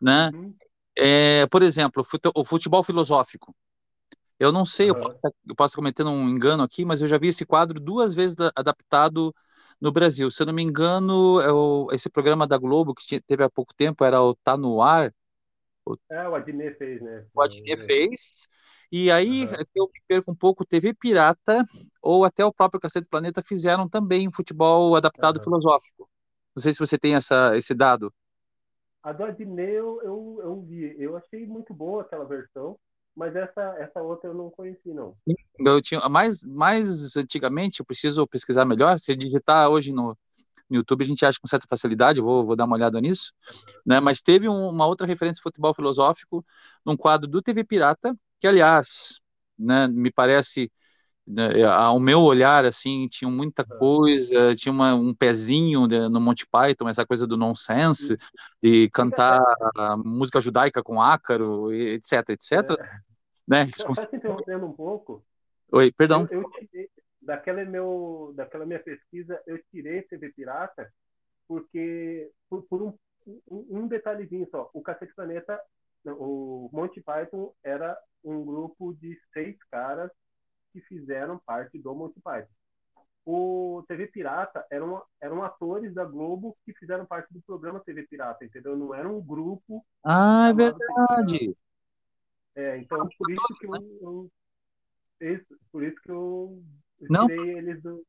né? 0.00 0.30
Uhum. 0.32 0.54
É, 0.96 1.46
por 1.46 1.62
exemplo, 1.62 2.04
o 2.34 2.44
futebol 2.44 2.82
filosófico. 2.82 3.54
Eu 4.38 4.52
não 4.52 4.64
sei, 4.64 4.90
uhum. 4.90 4.96
eu, 4.96 5.02
posso, 5.02 5.34
eu 5.48 5.54
posso 5.54 5.76
cometer 5.76 6.04
um 6.04 6.28
engano 6.28 6.62
aqui, 6.62 6.84
mas 6.84 7.02
eu 7.02 7.08
já 7.08 7.18
vi 7.18 7.28
esse 7.28 7.44
quadro 7.44 7.78
duas 7.78 8.14
vezes 8.14 8.36
adaptado 8.54 9.34
no 9.80 9.92
Brasil. 9.92 10.30
Se 10.30 10.42
eu 10.42 10.46
não 10.46 10.52
me 10.52 10.62
engano, 10.62 11.40
é 11.40 11.52
o, 11.52 11.88
esse 11.92 12.08
programa 12.08 12.46
da 12.46 12.58
Globo 12.58 12.94
que 12.94 13.04
tinha, 13.04 13.20
teve 13.20 13.42
há 13.42 13.50
pouco 13.50 13.74
tempo 13.74 14.04
era 14.04 14.22
o 14.22 14.34
Tá 14.34 14.56
No 14.56 14.80
Ar. 14.80 15.12
O, 15.84 15.96
é, 16.10 16.28
o 16.28 16.34
Adnet 16.34 16.76
fez, 16.76 17.00
né? 17.00 17.26
O 17.34 17.42
Adnet 17.42 17.86
fez. 17.86 18.48
E 18.92 19.10
aí 19.10 19.44
uhum. 19.44 19.52
eu 19.74 19.84
me 19.86 20.00
perco 20.08 20.32
um 20.32 20.34
pouco, 20.34 20.64
TV 20.64 20.92
Pirata 20.92 21.64
ou 22.02 22.24
até 22.24 22.44
o 22.44 22.52
próprio 22.52 22.80
Cacete 22.80 23.08
Planeta 23.08 23.42
fizeram 23.42 23.88
também 23.88 24.32
futebol 24.32 24.96
adaptado 24.96 25.36
uhum. 25.36 25.42
filosófico. 25.42 26.08
Não 26.54 26.62
sei 26.62 26.72
se 26.72 26.78
você 26.78 26.98
tem 26.98 27.14
essa, 27.14 27.56
esse 27.56 27.74
dado. 27.74 28.12
A 29.02 29.12
do 29.12 29.24
Adnet 29.24 29.72
eu, 29.72 30.00
eu, 30.02 30.40
eu 30.42 30.60
vi, 30.62 30.94
eu 30.98 31.16
achei 31.16 31.46
muito 31.46 31.72
boa 31.72 32.02
aquela 32.02 32.24
versão, 32.24 32.76
mas 33.16 33.34
essa, 33.34 33.76
essa 33.78 34.02
outra 34.02 34.28
eu 34.28 34.34
não 34.34 34.50
conheci, 34.50 34.92
não. 34.92 35.16
Eu 35.58 35.80
tinha, 35.80 36.00
mais, 36.08 36.44
mais 36.44 37.16
antigamente, 37.16 37.80
eu 37.80 37.86
preciso 37.86 38.26
pesquisar 38.26 38.64
melhor, 38.64 38.98
se 38.98 39.14
digitar 39.16 39.70
hoje 39.70 39.92
no, 39.92 40.16
no 40.68 40.76
YouTube 40.76 41.02
a 41.02 41.06
gente 41.06 41.24
acha 41.24 41.38
com 41.40 41.48
certa 41.48 41.66
facilidade, 41.68 42.20
vou, 42.20 42.44
vou 42.44 42.56
dar 42.56 42.64
uma 42.64 42.76
olhada 42.76 43.00
nisso, 43.00 43.32
né? 43.86 44.00
Mas 44.00 44.20
teve 44.20 44.48
um, 44.48 44.68
uma 44.68 44.86
outra 44.86 45.06
referência 45.06 45.36
de 45.36 45.42
futebol 45.42 45.74
filosófico 45.74 46.44
num 46.84 46.96
quadro 46.96 47.28
do 47.28 47.40
TV 47.40 47.64
Pirata, 47.64 48.14
que 48.40 48.46
aliás, 48.46 49.20
né, 49.58 49.86
me 49.88 50.10
parece 50.10 50.72
né, 51.26 51.62
ao 51.62 52.00
meu 52.00 52.22
olhar 52.22 52.64
assim 52.64 53.06
tinha 53.06 53.30
muita 53.30 53.64
coisa 53.64 54.54
tinha 54.56 54.72
uma, 54.72 54.94
um 54.94 55.14
pezinho 55.14 55.86
no 55.86 56.20
Monty 56.20 56.46
Python 56.50 56.88
essa 56.88 57.06
coisa 57.06 57.26
do 57.26 57.36
nonsense 57.36 58.16
de 58.62 58.88
cantar 58.90 59.40
música 59.98 60.40
judaica 60.40 60.82
com 60.82 61.00
ácaro 61.00 61.72
etc 61.72 62.30
etc 62.30 62.52
é. 62.52 63.00
né? 63.46 63.68
Só 63.76 63.92
te 64.06 64.16
interrompendo 64.16 64.66
um 64.66 64.72
pouco? 64.72 65.24
Oi 65.72 65.92
perdão. 65.92 66.26
Eu, 66.30 66.42
eu 66.42 66.50
tirei, 66.50 66.90
daquela 67.20 67.64
meu 67.64 68.32
daquela 68.34 68.66
minha 68.66 68.80
pesquisa 68.80 69.40
eu 69.46 69.62
tirei 69.70 70.02
TV 70.02 70.32
Pirata 70.32 70.90
porque 71.46 72.30
por, 72.48 72.62
por 72.62 72.82
um, 72.82 72.94
um, 73.48 73.82
um 73.82 73.88
detalhezinho 73.88 74.48
só 74.50 74.70
o 74.72 74.82
Cacete 74.82 75.14
Planeta 75.14 75.60
o 76.06 76.70
Monty 76.72 77.00
Python 77.00 77.52
era 77.62 77.98
um 78.24 78.44
grupo 78.44 78.94
de 78.94 79.18
seis 79.32 79.56
caras 79.70 80.10
que 80.72 80.80
fizeram 80.82 81.38
parte 81.38 81.78
do 81.78 81.94
Monty 81.94 82.20
Python. 82.20 82.52
O 83.24 83.84
TV 83.86 84.06
Pirata 84.06 84.66
eram, 84.70 85.02
eram 85.20 85.42
atores 85.42 85.92
da 85.94 86.04
Globo 86.04 86.56
que 86.64 86.72
fizeram 86.74 87.04
parte 87.04 87.32
do 87.32 87.42
programa 87.42 87.80
TV 87.80 88.04
Pirata, 88.04 88.44
entendeu? 88.44 88.76
Não 88.76 88.94
era 88.94 89.08
um 89.08 89.20
grupo. 89.20 89.84
Ah, 90.02 90.48
é 90.48 90.52
verdade. 90.52 91.56
É, 92.54 92.78
então 92.78 93.08
por 93.18 93.30
isso 93.30 93.54
que 93.58 93.66
eu, 93.66 93.74
eu 94.00 94.30
por 95.70 95.84
isso 95.84 96.00
que 96.02 96.10
eu 96.10 96.62
tirei 96.98 97.58
eles 97.58 97.82
do, 97.82 98.04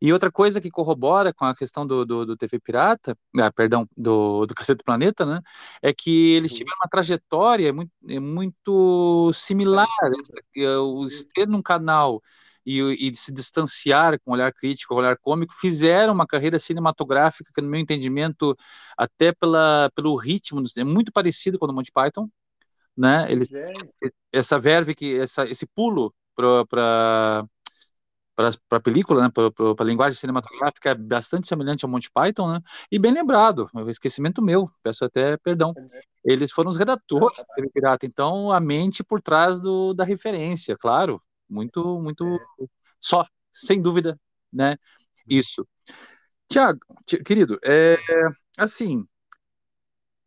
e 0.00 0.12
outra 0.12 0.30
coisa 0.30 0.60
que 0.60 0.70
corrobora 0.70 1.32
com 1.32 1.44
a 1.44 1.54
questão 1.54 1.86
do, 1.86 2.04
do, 2.04 2.26
do 2.26 2.36
TV 2.36 2.58
Pirata, 2.60 3.16
ah, 3.38 3.52
perdão, 3.52 3.88
do, 3.96 4.46
do 4.46 4.54
Cacete 4.54 4.84
Planeta, 4.84 5.24
né, 5.24 5.40
é 5.82 5.92
que 5.92 6.32
eles 6.34 6.52
tiveram 6.52 6.76
uma 6.82 6.90
trajetória 6.90 7.72
muito, 7.72 7.92
é 8.08 8.20
muito 8.20 9.32
similar. 9.32 9.86
É, 10.56 10.76
o 10.78 11.06
ter 11.34 11.48
num 11.48 11.62
canal 11.62 12.20
e, 12.66 12.80
e 13.08 13.14
se 13.14 13.32
distanciar 13.32 14.18
com 14.20 14.32
olhar 14.32 14.52
crítico, 14.52 14.94
olhar 14.94 15.16
cômico, 15.16 15.54
fizeram 15.54 16.12
uma 16.12 16.26
carreira 16.26 16.58
cinematográfica 16.58 17.50
que, 17.54 17.62
no 17.62 17.68
meu 17.68 17.78
entendimento, 17.78 18.56
até 18.98 19.32
pela, 19.32 19.90
pelo 19.94 20.16
ritmo, 20.16 20.62
é 20.76 20.84
muito 20.84 21.12
parecido 21.12 21.58
com 21.58 21.66
o 21.66 21.72
Monty 21.72 21.92
Python, 21.92 22.28
né? 22.96 23.30
Eles, 23.30 23.50
essa 24.32 24.58
verve 24.58 24.94
que 24.94 25.18
essa, 25.18 25.44
esse 25.44 25.66
pulo 25.66 26.12
para 26.34 27.46
para 28.36 28.50
a 28.72 28.80
película, 28.80 29.22
né, 29.22 29.30
para 29.30 29.50
a 29.78 29.84
linguagem 29.84 30.14
cinematográfica, 30.14 30.90
é 30.90 30.94
bastante 30.94 31.48
semelhante 31.48 31.84
ao 31.84 31.90
Monty 31.90 32.10
Python, 32.12 32.52
né, 32.52 32.60
e 32.92 32.98
bem 32.98 33.12
lembrado, 33.12 33.68
é 33.74 33.90
esquecimento 33.90 34.42
meu, 34.42 34.70
peço 34.82 35.04
até 35.06 35.38
perdão. 35.38 35.72
Eles 36.22 36.52
foram 36.52 36.68
os 36.68 36.76
redatores 36.76 37.36
do 37.38 37.44
TV 37.54 37.70
Pirata, 37.70 38.04
então 38.04 38.52
a 38.52 38.60
mente 38.60 39.02
por 39.02 39.22
trás 39.22 39.60
do, 39.60 39.94
da 39.94 40.04
referência, 40.04 40.76
claro, 40.76 41.20
muito, 41.48 41.98
muito, 42.00 42.24
é. 42.60 42.66
só, 43.00 43.26
sem 43.50 43.80
dúvida, 43.80 44.20
né, 44.52 44.76
isso. 45.26 45.66
Tiago, 46.48 46.80
querido, 47.24 47.58
é, 47.64 47.96
assim, 48.58 49.04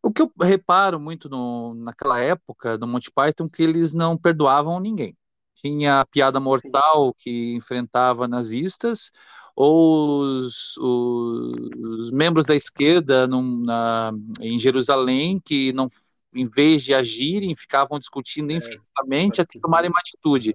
o 0.02 0.12
que 0.12 0.22
eu 0.22 0.32
reparo 0.40 0.98
muito 0.98 1.28
no, 1.28 1.74
naquela 1.74 2.20
época 2.20 2.76
do 2.76 2.88
Monty 2.88 3.10
Python, 3.14 3.46
que 3.46 3.62
eles 3.62 3.94
não 3.94 4.16
perdoavam 4.16 4.80
ninguém 4.80 5.16
tinha 5.60 6.00
a 6.00 6.06
piada 6.06 6.40
mortal 6.40 7.14
que 7.14 7.54
enfrentava 7.54 8.26
nazistas, 8.26 9.10
ou 9.54 10.22
os, 10.22 10.76
os 10.78 12.10
membros 12.10 12.46
da 12.46 12.54
esquerda 12.54 13.26
num, 13.26 13.64
na, 13.64 14.12
em 14.40 14.58
Jerusalém 14.58 15.40
que 15.44 15.72
não 15.72 15.88
em 16.32 16.48
vez 16.48 16.82
de 16.84 16.94
agirem, 16.94 17.54
ficavam 17.54 17.98
discutindo 17.98 18.52
é, 18.52 18.54
infinitamente 18.54 19.40
até 19.40 19.58
tomarem 19.58 19.90
uma 19.90 19.98
atitude. 19.98 20.54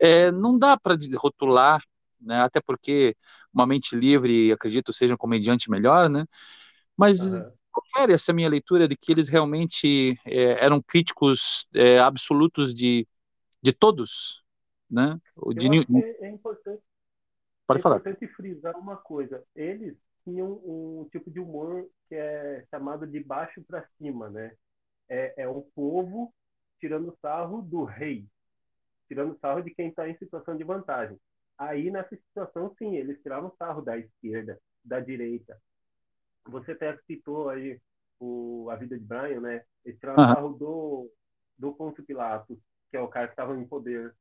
É, 0.00 0.32
não 0.32 0.58
dá 0.58 0.78
para 0.78 0.96
rotular, 1.16 1.82
né, 2.20 2.40
até 2.40 2.60
porque 2.60 3.14
uma 3.52 3.66
mente 3.66 3.94
livre, 3.94 4.50
acredito, 4.52 4.92
seja 4.92 5.14
um 5.14 5.18
comediante 5.18 5.70
melhor, 5.70 6.08
né? 6.08 6.24
Mas 6.96 7.20
uhum. 7.20 7.50
confere 7.70 8.12
essa 8.12 8.32
minha 8.32 8.48
leitura 8.48 8.88
de 8.88 8.96
que 8.96 9.12
eles 9.12 9.28
realmente 9.28 10.18
é, 10.24 10.64
eram 10.64 10.80
críticos 10.80 11.66
é, 11.74 11.98
absolutos 11.98 12.74
de 12.74 13.06
de 13.62 13.72
todos, 13.72 14.44
né? 14.90 15.20
De 15.54 15.66
é, 15.66 16.26
é, 16.26 16.30
importante, 16.30 16.82
Pode 17.66 17.80
é 17.80 17.82
falar. 17.82 17.96
importante 17.96 18.26
frisar 18.28 18.76
uma 18.76 18.96
coisa. 18.96 19.44
Eles 19.54 19.96
tinham 20.24 20.52
um 20.64 21.08
tipo 21.10 21.30
de 21.30 21.40
humor 21.40 21.88
que 22.08 22.14
é 22.14 22.64
chamado 22.70 23.06
de 23.06 23.20
baixo 23.22 23.62
para 23.62 23.86
cima, 23.98 24.28
né? 24.28 24.52
É, 25.08 25.42
é 25.44 25.48
um 25.48 25.62
povo 25.74 26.32
tirando 26.80 27.16
sarro 27.20 27.62
do 27.62 27.84
rei, 27.84 28.26
tirando 29.06 29.38
sarro 29.38 29.62
de 29.62 29.70
quem 29.74 29.88
está 29.88 30.08
em 30.08 30.16
situação 30.16 30.56
de 30.56 30.64
vantagem. 30.64 31.18
Aí, 31.58 31.90
nessa 31.90 32.16
situação, 32.16 32.74
sim, 32.78 32.96
eles 32.96 33.20
tiravam 33.22 33.52
sarro 33.58 33.82
da 33.82 33.98
esquerda, 33.98 34.58
da 34.82 34.98
direita. 34.98 35.60
Você 36.48 36.72
até 36.72 36.96
citou 37.06 37.50
aí 37.50 37.78
o, 38.18 38.68
a 38.70 38.76
vida 38.76 38.98
de 38.98 39.04
Brian, 39.04 39.40
né? 39.40 39.62
Eles 39.84 39.98
tiravam 39.98 40.24
uhum. 40.24 40.30
sarro 40.30 40.48
do, 40.54 41.10
do 41.58 41.72
Pôncio 41.74 42.02
Pilatos, 42.02 42.58
que 42.90 42.96
é 42.96 43.00
o 43.00 43.08
cara 43.08 43.26
que 43.28 43.32
estava 43.32 43.56
em 43.56 43.66
poder, 43.66 44.14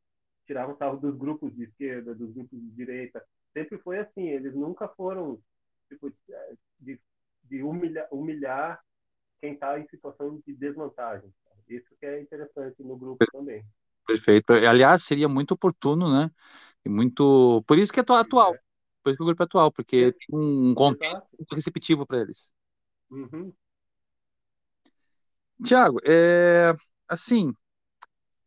tiravam 0.45 0.77
sarro 0.77 0.97
dos 0.97 1.15
grupos 1.17 1.53
de 1.55 1.63
esquerda, 1.63 2.15
dos 2.15 2.31
grupos 2.33 2.59
de 2.59 2.69
direita. 2.71 3.23
Sempre 3.53 3.77
foi 3.79 3.99
assim, 3.99 4.27
eles 4.29 4.53
nunca 4.53 4.88
foram 4.88 5.39
tipo, 5.89 6.11
de, 6.79 6.99
de 7.43 7.63
humilhar, 7.63 8.07
humilhar 8.11 8.79
quem 9.41 9.53
está 9.53 9.79
em 9.79 9.88
situação 9.88 10.41
de 10.45 10.53
desvantagem. 10.53 11.33
Isso 11.67 11.88
que 11.99 12.05
é 12.05 12.21
interessante 12.21 12.81
no 12.83 12.97
grupo 12.97 13.23
também. 13.31 13.63
Perfeito. 14.05 14.53
Aliás, 14.53 15.03
seria 15.03 15.29
muito 15.29 15.53
oportuno, 15.53 16.11
né? 16.11 16.31
E 16.83 16.89
muito. 16.89 17.63
Por 17.67 17.77
isso 17.77 17.93
que 17.93 17.99
é 17.99 18.03
atual. 18.03 18.55
Por 19.03 19.11
isso 19.11 19.17
que 19.17 19.23
o 19.23 19.25
grupo 19.25 19.43
é 19.43 19.45
atual, 19.45 19.71
porque 19.71 20.13
tem 20.13 20.27
um 20.39 20.73
contexto 20.73 21.53
receptivo 21.53 22.07
para 22.07 22.21
eles. 22.21 22.51
Uhum. 23.11 23.53
Tiago, 25.63 25.99
é, 26.05 26.73
assim, 27.07 27.53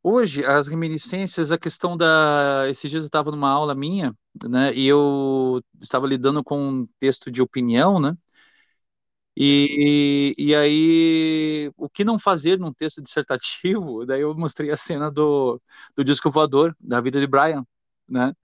hoje 0.02 0.44
as 0.44 0.68
reminiscências, 0.68 1.52
a 1.52 1.58
questão 1.58 1.96
da. 1.96 2.66
Esses 2.68 2.90
dias 2.90 3.02
eu 3.04 3.06
estava 3.06 3.30
numa 3.30 3.50
aula 3.50 3.74
minha, 3.74 4.14
né, 4.48 4.72
e 4.74 4.86
eu 4.86 5.62
estava 5.80 6.06
lidando 6.06 6.42
com 6.44 6.58
um 6.58 6.86
texto 7.00 7.30
de 7.30 7.42
opinião, 7.42 8.00
né, 8.00 8.16
e, 9.36 10.34
e 10.38 10.54
aí, 10.54 11.70
o 11.76 11.88
que 11.88 12.04
não 12.04 12.18
fazer 12.18 12.58
num 12.58 12.72
texto 12.72 13.00
dissertativo? 13.02 14.04
Daí 14.06 14.20
eu 14.20 14.34
mostrei 14.34 14.70
a 14.70 14.76
cena 14.76 15.10
do, 15.10 15.60
do 15.96 16.04
disco 16.04 16.30
voador, 16.30 16.76
da 16.80 17.00
vida 17.00 17.18
de 17.20 17.26
Brian, 17.26 17.64
né? 18.08 18.34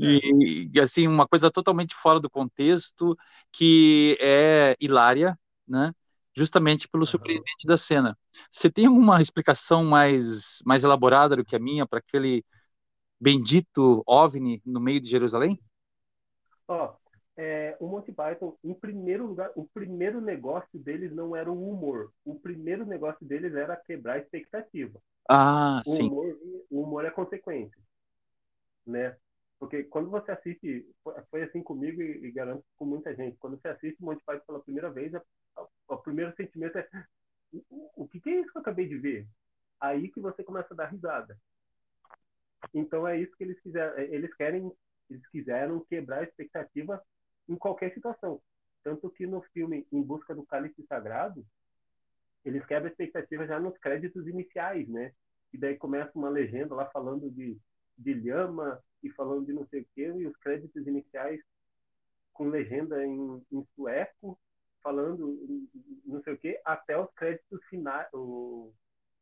E, 0.00 0.68
e, 0.74 0.80
assim, 0.80 1.06
uma 1.08 1.26
coisa 1.26 1.50
totalmente 1.50 1.94
fora 1.94 2.20
do 2.20 2.30
contexto, 2.30 3.16
que 3.52 4.16
é 4.20 4.76
hilária, 4.80 5.38
né? 5.66 5.92
Justamente 6.38 6.88
pelo 6.88 7.04
surpreendente 7.04 7.66
da 7.66 7.76
cena. 7.76 8.16
Você 8.48 8.70
tem 8.70 8.86
alguma 8.86 9.20
explicação 9.20 9.84
mais, 9.84 10.62
mais 10.64 10.84
elaborada 10.84 11.34
do 11.34 11.44
que 11.44 11.56
a 11.56 11.58
minha 11.58 11.84
para 11.84 11.98
aquele 11.98 12.44
bendito 13.20 14.04
OVNI 14.06 14.62
no 14.64 14.78
meio 14.78 15.00
de 15.00 15.08
Jerusalém? 15.08 15.58
Ó, 16.68 16.92
oh, 16.94 17.10
é, 17.36 17.76
o 17.80 17.88
Monty 17.88 18.12
Python, 18.12 18.56
em 18.62 18.72
primeiro 18.72 19.26
lugar, 19.26 19.50
o 19.56 19.66
primeiro 19.66 20.20
negócio 20.20 20.78
deles 20.78 21.12
não 21.12 21.34
era 21.34 21.50
o 21.50 21.70
humor. 21.70 22.12
O 22.24 22.38
primeiro 22.38 22.86
negócio 22.86 23.26
deles 23.26 23.52
era 23.56 23.76
quebrar 23.76 24.14
a 24.14 24.18
expectativa. 24.18 25.02
Ah, 25.28 25.82
o 25.84 25.90
sim. 25.90 26.06
Humor, 26.06 26.38
o 26.70 26.82
humor 26.82 27.04
é 27.04 27.10
consequência, 27.10 27.82
né? 28.86 29.16
Porque 29.58 29.82
quando 29.82 30.08
você 30.08 30.30
assiste, 30.30 30.86
foi 31.32 31.42
assim 31.42 31.64
comigo 31.64 32.00
e, 32.00 32.26
e 32.26 32.30
garanto 32.30 32.62
com 32.76 32.84
muita 32.84 33.12
gente, 33.16 33.36
quando 33.38 33.60
você 33.60 33.66
assiste 33.66 34.00
Monty 34.00 34.22
Python 34.24 34.44
pela 34.46 34.62
primeira 34.62 34.88
vez, 34.88 35.12
o 35.88 35.96
primeiro 35.96 36.34
sentimento 36.36 36.78
é 36.78 36.88
o, 37.52 38.02
o 38.02 38.08
que, 38.08 38.20
que 38.20 38.30
é 38.30 38.40
isso 38.40 38.50
que 38.50 38.58
eu 38.58 38.62
acabei 38.62 38.86
de 38.86 38.98
ver? 38.98 39.26
Aí 39.80 40.08
que 40.08 40.20
você 40.20 40.42
começa 40.42 40.72
a 40.74 40.76
dar 40.76 40.86
risada. 40.86 41.38
Então 42.74 43.06
é 43.06 43.18
isso 43.18 43.36
que 43.36 43.44
eles 43.44 43.58
fizeram. 43.60 43.96
É, 43.96 44.04
eles 44.04 44.34
querem, 44.34 44.72
eles 45.08 45.26
quiseram 45.28 45.84
quebrar 45.84 46.18
a 46.18 46.24
expectativa 46.24 47.02
em 47.48 47.56
qualquer 47.56 47.92
situação. 47.94 48.40
Tanto 48.82 49.10
que 49.10 49.26
no 49.26 49.42
filme 49.52 49.86
Em 49.92 50.02
Busca 50.02 50.34
do 50.34 50.44
Cálice 50.46 50.84
Sagrado, 50.86 51.44
eles 52.44 52.64
quebram 52.66 52.88
a 52.88 52.90
expectativa 52.90 53.46
já 53.46 53.58
nos 53.58 53.76
créditos 53.78 54.26
iniciais, 54.26 54.88
né? 54.88 55.12
E 55.52 55.58
daí 55.58 55.76
começa 55.76 56.12
uma 56.14 56.28
legenda 56.28 56.74
lá 56.74 56.86
falando 56.86 57.30
de, 57.30 57.58
de 57.96 58.14
lhama 58.14 58.82
e 59.02 59.10
falando 59.10 59.46
de 59.46 59.52
não 59.52 59.66
sei 59.68 59.82
o 59.82 59.86
quê, 59.94 60.12
e 60.16 60.26
os 60.26 60.36
créditos 60.36 60.86
iniciais 60.86 61.40
com 62.32 62.48
legenda 62.48 63.04
em, 63.04 63.42
em 63.50 63.66
sueco, 63.74 64.38
falando 64.82 65.38
não 66.04 66.22
sei 66.22 66.34
o 66.34 66.38
quê, 66.38 66.60
até 66.64 66.98
os 66.98 67.10
créditos 67.14 67.62
finais, 67.68 68.06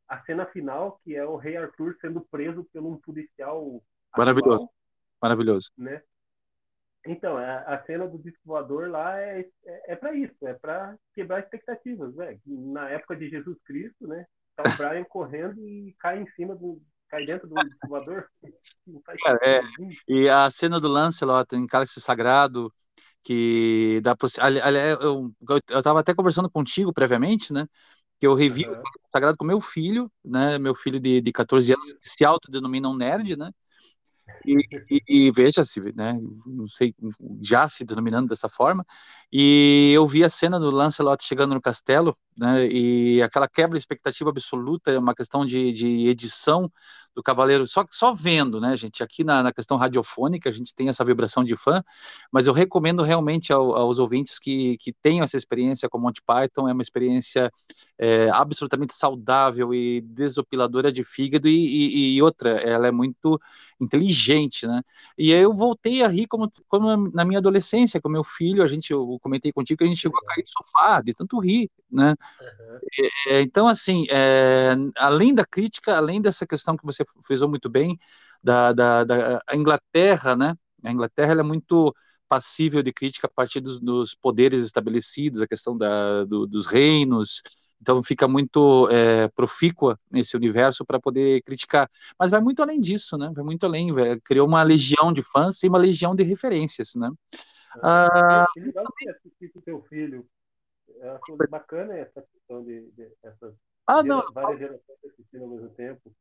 a 0.08 0.20
cena 0.24 0.46
final, 0.46 1.00
que 1.02 1.16
é 1.16 1.24
o 1.24 1.36
rei 1.36 1.56
Arthur 1.56 1.96
sendo 2.00 2.20
preso 2.20 2.64
por 2.72 2.82
um 2.82 2.96
policial 2.98 3.82
maravilhoso, 4.16 4.54
atual, 4.54 4.74
maravilhoso, 5.20 5.70
né? 5.76 6.02
Então, 7.08 7.36
a, 7.36 7.58
a, 7.60 7.84
cena 7.84 8.06
do 8.06 8.18
disco 8.18 8.40
voador 8.44 8.90
lá 8.90 9.20
é, 9.20 9.46
é, 9.64 9.92
é 9.92 9.96
para 9.96 10.12
isso, 10.14 10.34
é 10.42 10.54
para 10.54 10.96
quebrar 11.14 11.40
expectativas, 11.40 12.14
né? 12.16 12.38
Na 12.44 12.88
época 12.90 13.14
de 13.16 13.28
Jesus 13.28 13.56
Cristo, 13.64 14.06
né? 14.06 14.26
Tá 14.56 14.64
o 14.64 14.76
Brian 14.76 15.04
correndo 15.08 15.60
e 15.60 15.94
cai 16.00 16.20
em 16.20 16.26
cima 16.32 16.56
do, 16.56 16.82
cai 17.08 17.24
dentro 17.24 17.48
do 17.48 17.54
voador. 17.88 18.28
É, 19.42 19.60
e 20.08 20.28
a 20.28 20.50
cena 20.50 20.80
do 20.80 20.88
Lancelot 20.88 21.54
em 21.54 21.66
Cálice 21.66 22.00
Sagrado, 22.00 22.72
que 23.26 24.00
dá 24.04 24.14
ali, 24.38 24.60
eu, 25.00 25.32
eu 25.68 25.82
tava 25.82 25.98
até 25.98 26.14
conversando 26.14 26.48
contigo 26.48 26.92
previamente, 26.92 27.52
né? 27.52 27.66
Que 28.20 28.26
eu 28.26 28.34
revi 28.34 28.68
uhum. 28.68 28.78
o 28.78 29.08
Sagrado 29.12 29.36
com 29.36 29.44
meu 29.44 29.60
filho, 29.60 30.08
né? 30.24 30.60
Meu 30.60 30.76
filho 30.76 31.00
de, 31.00 31.20
de 31.20 31.32
14 31.32 31.72
anos, 31.72 31.92
que 31.94 32.08
se 32.08 32.24
autodenomina 32.24 32.88
um 32.88 32.94
nerd, 32.94 33.36
né? 33.36 33.50
E, 34.46 34.54
e, 34.88 35.02
e 35.08 35.30
veja-se, 35.32 35.80
né, 35.92 36.18
não 36.44 36.66
sei, 36.66 36.94
já 37.40 37.68
se 37.68 37.84
denominando 37.84 38.28
dessa 38.28 38.48
forma, 38.48 38.84
e 39.32 39.92
eu 39.94 40.04
vi 40.04 40.24
a 40.24 40.28
cena 40.28 40.58
do 40.58 40.70
Lancelot 40.70 41.24
chegando 41.24 41.54
no 41.54 41.60
castelo, 41.60 42.16
né, 42.36 42.66
e 42.68 43.22
aquela 43.22 43.48
quebra 43.48 43.78
de 43.78 43.82
expectativa 43.82 44.30
absoluta, 44.30 44.90
é 44.90 44.98
uma 44.98 45.14
questão 45.14 45.44
de, 45.44 45.72
de 45.72 46.08
edição 46.08 46.70
do 47.16 47.22
Cavaleiro, 47.22 47.66
só, 47.66 47.82
só 47.88 48.12
vendo, 48.12 48.60
né, 48.60 48.76
gente, 48.76 49.02
aqui 49.02 49.24
na, 49.24 49.42
na, 49.42 49.50
questão 49.50 49.78
radiofônica 49.78 50.50
a 50.50 50.52
gente 50.52 50.74
tem 50.74 50.90
essa 50.90 51.02
vibração 51.02 51.42
de 51.42 51.56
fã, 51.56 51.82
mas 52.30 52.46
eu 52.46 52.52
recomendo 52.52 53.02
realmente 53.02 53.54
ao, 53.54 53.74
aos 53.74 53.98
ouvintes 53.98 54.38
que, 54.38 54.76
que 54.76 54.92
tenham 54.92 55.24
essa 55.24 55.36
experiência 55.36 55.88
com 55.88 55.98
Monty 55.98 56.20
Python, 56.20 56.68
é 56.68 56.74
uma 56.74 56.82
experiência 56.82 57.50
é, 57.98 58.28
absolutamente 58.28 58.94
saudável 58.94 59.72
e 59.72 60.02
desopiladora 60.02 60.92
de 60.92 61.02
fígado, 61.02 61.48
e, 61.48 61.54
e, 61.54 62.16
e, 62.16 62.22
outra, 62.22 62.50
ela 62.50 62.86
é 62.86 62.92
muito 62.92 63.40
inteligente, 63.80 64.66
né, 64.66 64.82
e 65.16 65.32
aí 65.32 65.40
eu 65.40 65.54
voltei 65.54 66.02
a 66.02 66.08
rir 66.08 66.26
como, 66.26 66.52
como 66.68 67.10
na 67.14 67.24
minha 67.24 67.38
adolescência, 67.38 67.98
com 67.98 68.10
meu 68.10 68.22
filho, 68.22 68.62
a 68.62 68.66
gente, 68.66 68.92
eu 68.92 69.18
comentei 69.22 69.50
contigo 69.52 69.78
que 69.78 69.84
a 69.84 69.86
gente 69.86 70.00
chegou 70.00 70.20
a 70.20 70.34
cair 70.34 70.42
do 70.42 70.50
sofá, 70.50 71.00
de 71.00 71.14
tanto 71.14 71.38
rir, 71.38 71.70
né, 71.90 72.14
uhum. 72.40 72.78
é, 73.28 73.40
então 73.40 73.68
assim, 73.68 74.04
é, 74.10 74.74
além 74.96 75.34
da 75.34 75.44
crítica, 75.44 75.96
além 75.96 76.20
dessa 76.20 76.46
questão 76.46 76.76
que 76.76 76.84
você 76.84 77.04
frisou 77.24 77.48
muito 77.48 77.68
bem, 77.68 77.98
da, 78.42 78.72
da, 78.72 79.04
da 79.04 79.42
Inglaterra, 79.54 80.36
né? 80.36 80.54
A 80.84 80.92
Inglaterra 80.92 81.32
é 81.32 81.42
muito 81.42 81.94
passível 82.28 82.82
de 82.82 82.92
crítica 82.92 83.26
a 83.26 83.30
partir 83.30 83.60
dos, 83.60 83.80
dos 83.80 84.14
poderes 84.14 84.64
estabelecidos, 84.64 85.40
a 85.40 85.46
questão 85.46 85.76
da, 85.76 86.24
do, 86.24 86.46
dos 86.46 86.66
reinos, 86.66 87.42
então 87.80 88.02
fica 88.02 88.26
muito 88.26 88.88
é, 88.90 89.28
profícua 89.28 89.98
nesse 90.10 90.36
universo 90.36 90.84
para 90.84 90.98
poder 90.98 91.42
criticar. 91.42 91.88
Mas 92.18 92.30
vai 92.30 92.40
muito 92.40 92.62
além 92.62 92.80
disso, 92.80 93.16
né? 93.16 93.30
Vai 93.34 93.44
muito 93.44 93.64
além, 93.66 93.92
véio. 93.92 94.20
criou 94.22 94.46
uma 94.46 94.62
legião 94.62 95.12
de 95.12 95.22
fãs 95.22 95.62
e 95.62 95.68
uma 95.68 95.78
legião 95.78 96.14
de 96.14 96.22
referências, 96.22 96.94
né? 96.96 97.10
Ah, 97.82 98.46
que 98.54 98.60
legal 98.60 98.86
que 99.38 99.60
teu 99.60 99.82
filho. 99.82 100.26
Eu 100.96 101.14
acho 101.14 101.36
bacana 101.50 101.94
essa 101.94 102.22
questão 102.22 102.64
de, 102.64 102.90
de 102.92 103.08
essas 103.22 103.54
ah, 103.86 104.02
não, 104.02 104.24
várias 104.32 104.58
gerações 104.58 104.98
assistindo 105.04 105.44
ao 105.44 105.50
mesmo 105.50 105.68
tempo 105.70 106.12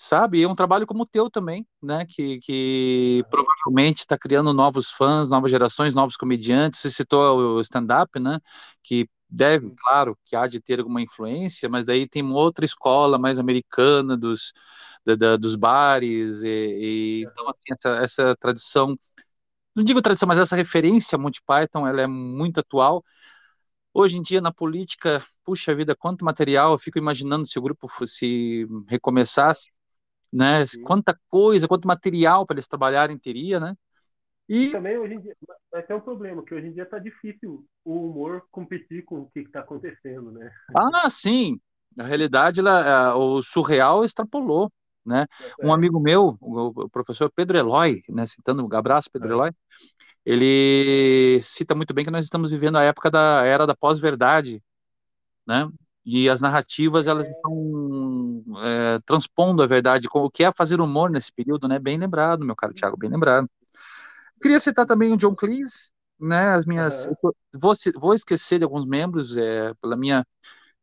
sabe? 0.00 0.42
É 0.42 0.48
um 0.48 0.54
trabalho 0.54 0.86
como 0.86 1.02
o 1.02 1.06
teu 1.06 1.28
também, 1.28 1.66
né? 1.82 2.06
Que, 2.08 2.38
que 2.38 3.22
provavelmente 3.30 3.98
está 3.98 4.16
criando 4.16 4.54
novos 4.54 4.90
fãs, 4.90 5.28
novas 5.28 5.50
gerações, 5.50 5.94
novos 5.94 6.16
comediantes. 6.16 6.80
Você 6.80 6.90
citou 6.90 7.56
o 7.56 7.60
stand-up, 7.60 8.18
né? 8.18 8.40
Que 8.82 9.06
deve, 9.28 9.70
claro, 9.76 10.18
que 10.24 10.34
há 10.34 10.46
de 10.46 10.58
ter 10.58 10.80
alguma 10.80 11.02
influência, 11.02 11.68
mas 11.68 11.84
daí 11.84 12.08
tem 12.08 12.22
uma 12.22 12.36
outra 12.36 12.64
escola 12.64 13.18
mais 13.18 13.38
americana 13.38 14.16
dos, 14.16 14.52
da, 15.04 15.14
da, 15.14 15.36
dos 15.36 15.54
bares, 15.54 16.42
e, 16.42 16.48
e 16.48 17.22
então 17.24 17.48
assim, 17.48 17.72
essa, 17.72 17.90
essa 18.02 18.36
tradição, 18.36 18.98
não 19.76 19.84
digo 19.84 20.02
tradição, 20.02 20.26
mas 20.28 20.38
essa 20.38 20.56
referência 20.56 21.16
a 21.16 21.18
Monty 21.18 21.40
Python, 21.46 21.86
ela 21.86 22.02
é 22.02 22.06
muito 22.06 22.58
atual. 22.60 23.04
Hoje 23.92 24.18
em 24.18 24.22
dia, 24.22 24.40
na 24.40 24.52
política, 24.52 25.22
puxa 25.44 25.74
vida, 25.74 25.96
quanto 25.96 26.24
material, 26.24 26.72
eu 26.72 26.78
fico 26.78 26.98
imaginando 26.98 27.46
se 27.46 27.58
o 27.58 27.62
grupo 27.62 27.88
se 28.06 28.66
recomeçasse, 28.88 29.70
né? 30.32 30.64
Sim. 30.64 30.82
Quanta 30.82 31.18
coisa, 31.28 31.66
quanto 31.66 31.88
material 31.88 32.46
para 32.46 32.54
eles 32.54 32.68
trabalharem 32.68 33.18
teria, 33.18 33.58
né? 33.58 33.74
E... 34.48 34.66
e 34.66 34.70
também 34.70 34.96
hoje 34.96 35.14
em 35.14 35.20
dia 35.20 35.36
ter 35.86 35.94
um 35.94 36.00
problema, 36.00 36.44
que 36.44 36.54
hoje 36.54 36.68
em 36.68 36.72
dia 36.72 36.84
está 36.84 36.98
difícil 36.98 37.64
o 37.84 38.10
humor 38.10 38.44
competir 38.50 39.04
com 39.04 39.20
o 39.20 39.30
que 39.30 39.40
está 39.40 39.60
acontecendo, 39.60 40.30
né? 40.30 40.50
Ah, 40.76 41.10
sim. 41.10 41.60
Na 41.96 42.04
realidade, 42.04 42.60
ela, 42.60 43.16
o 43.16 43.42
surreal 43.42 44.04
extrapolou, 44.04 44.70
né? 45.04 45.26
É. 45.58 45.66
Um 45.66 45.72
amigo 45.72 45.98
meu, 45.98 46.36
o 46.40 46.88
professor 46.88 47.30
Pedro 47.34 47.58
Eloy, 47.58 48.02
né, 48.08 48.26
citando 48.26 48.64
um 48.64 48.76
abraço, 48.76 49.10
Pedro 49.10 49.28
é. 49.28 49.32
Eloy, 49.32 49.50
ele 50.24 51.40
cita 51.42 51.74
muito 51.74 51.94
bem 51.94 52.04
que 52.04 52.10
nós 52.10 52.24
estamos 52.24 52.50
vivendo 52.50 52.76
a 52.76 52.84
época 52.84 53.10
da 53.10 53.44
era 53.44 53.66
da 53.66 53.74
pós-verdade, 53.74 54.62
né? 55.46 55.68
E 56.04 56.28
as 56.28 56.40
narrativas 56.40 57.06
elas 57.06 57.28
é. 57.28 57.32
estão 57.32 58.44
é, 58.58 58.98
transpondo 59.04 59.62
a 59.62 59.66
verdade, 59.66 60.08
o 60.12 60.30
que 60.30 60.44
é 60.44 60.52
fazer 60.52 60.80
humor 60.80 61.10
nesse 61.10 61.32
período, 61.32 61.68
né? 61.68 61.78
Bem 61.78 61.98
lembrado, 61.98 62.44
meu 62.44 62.56
caro 62.56 62.74
Thiago, 62.74 62.96
bem 62.96 63.10
lembrado. 63.10 63.48
Queria 64.40 64.60
citar 64.60 64.86
também 64.86 65.12
o 65.12 65.16
John 65.16 65.34
Cleese, 65.34 65.90
né? 66.18 66.54
As 66.54 66.64
minhas, 66.64 67.06
uhum. 67.06 67.34
vou, 67.54 67.74
vou 67.96 68.14
esquecer 68.14 68.58
de 68.58 68.64
alguns 68.64 68.86
membros, 68.86 69.36
é, 69.36 69.74
pela 69.80 69.96
minha 69.96 70.24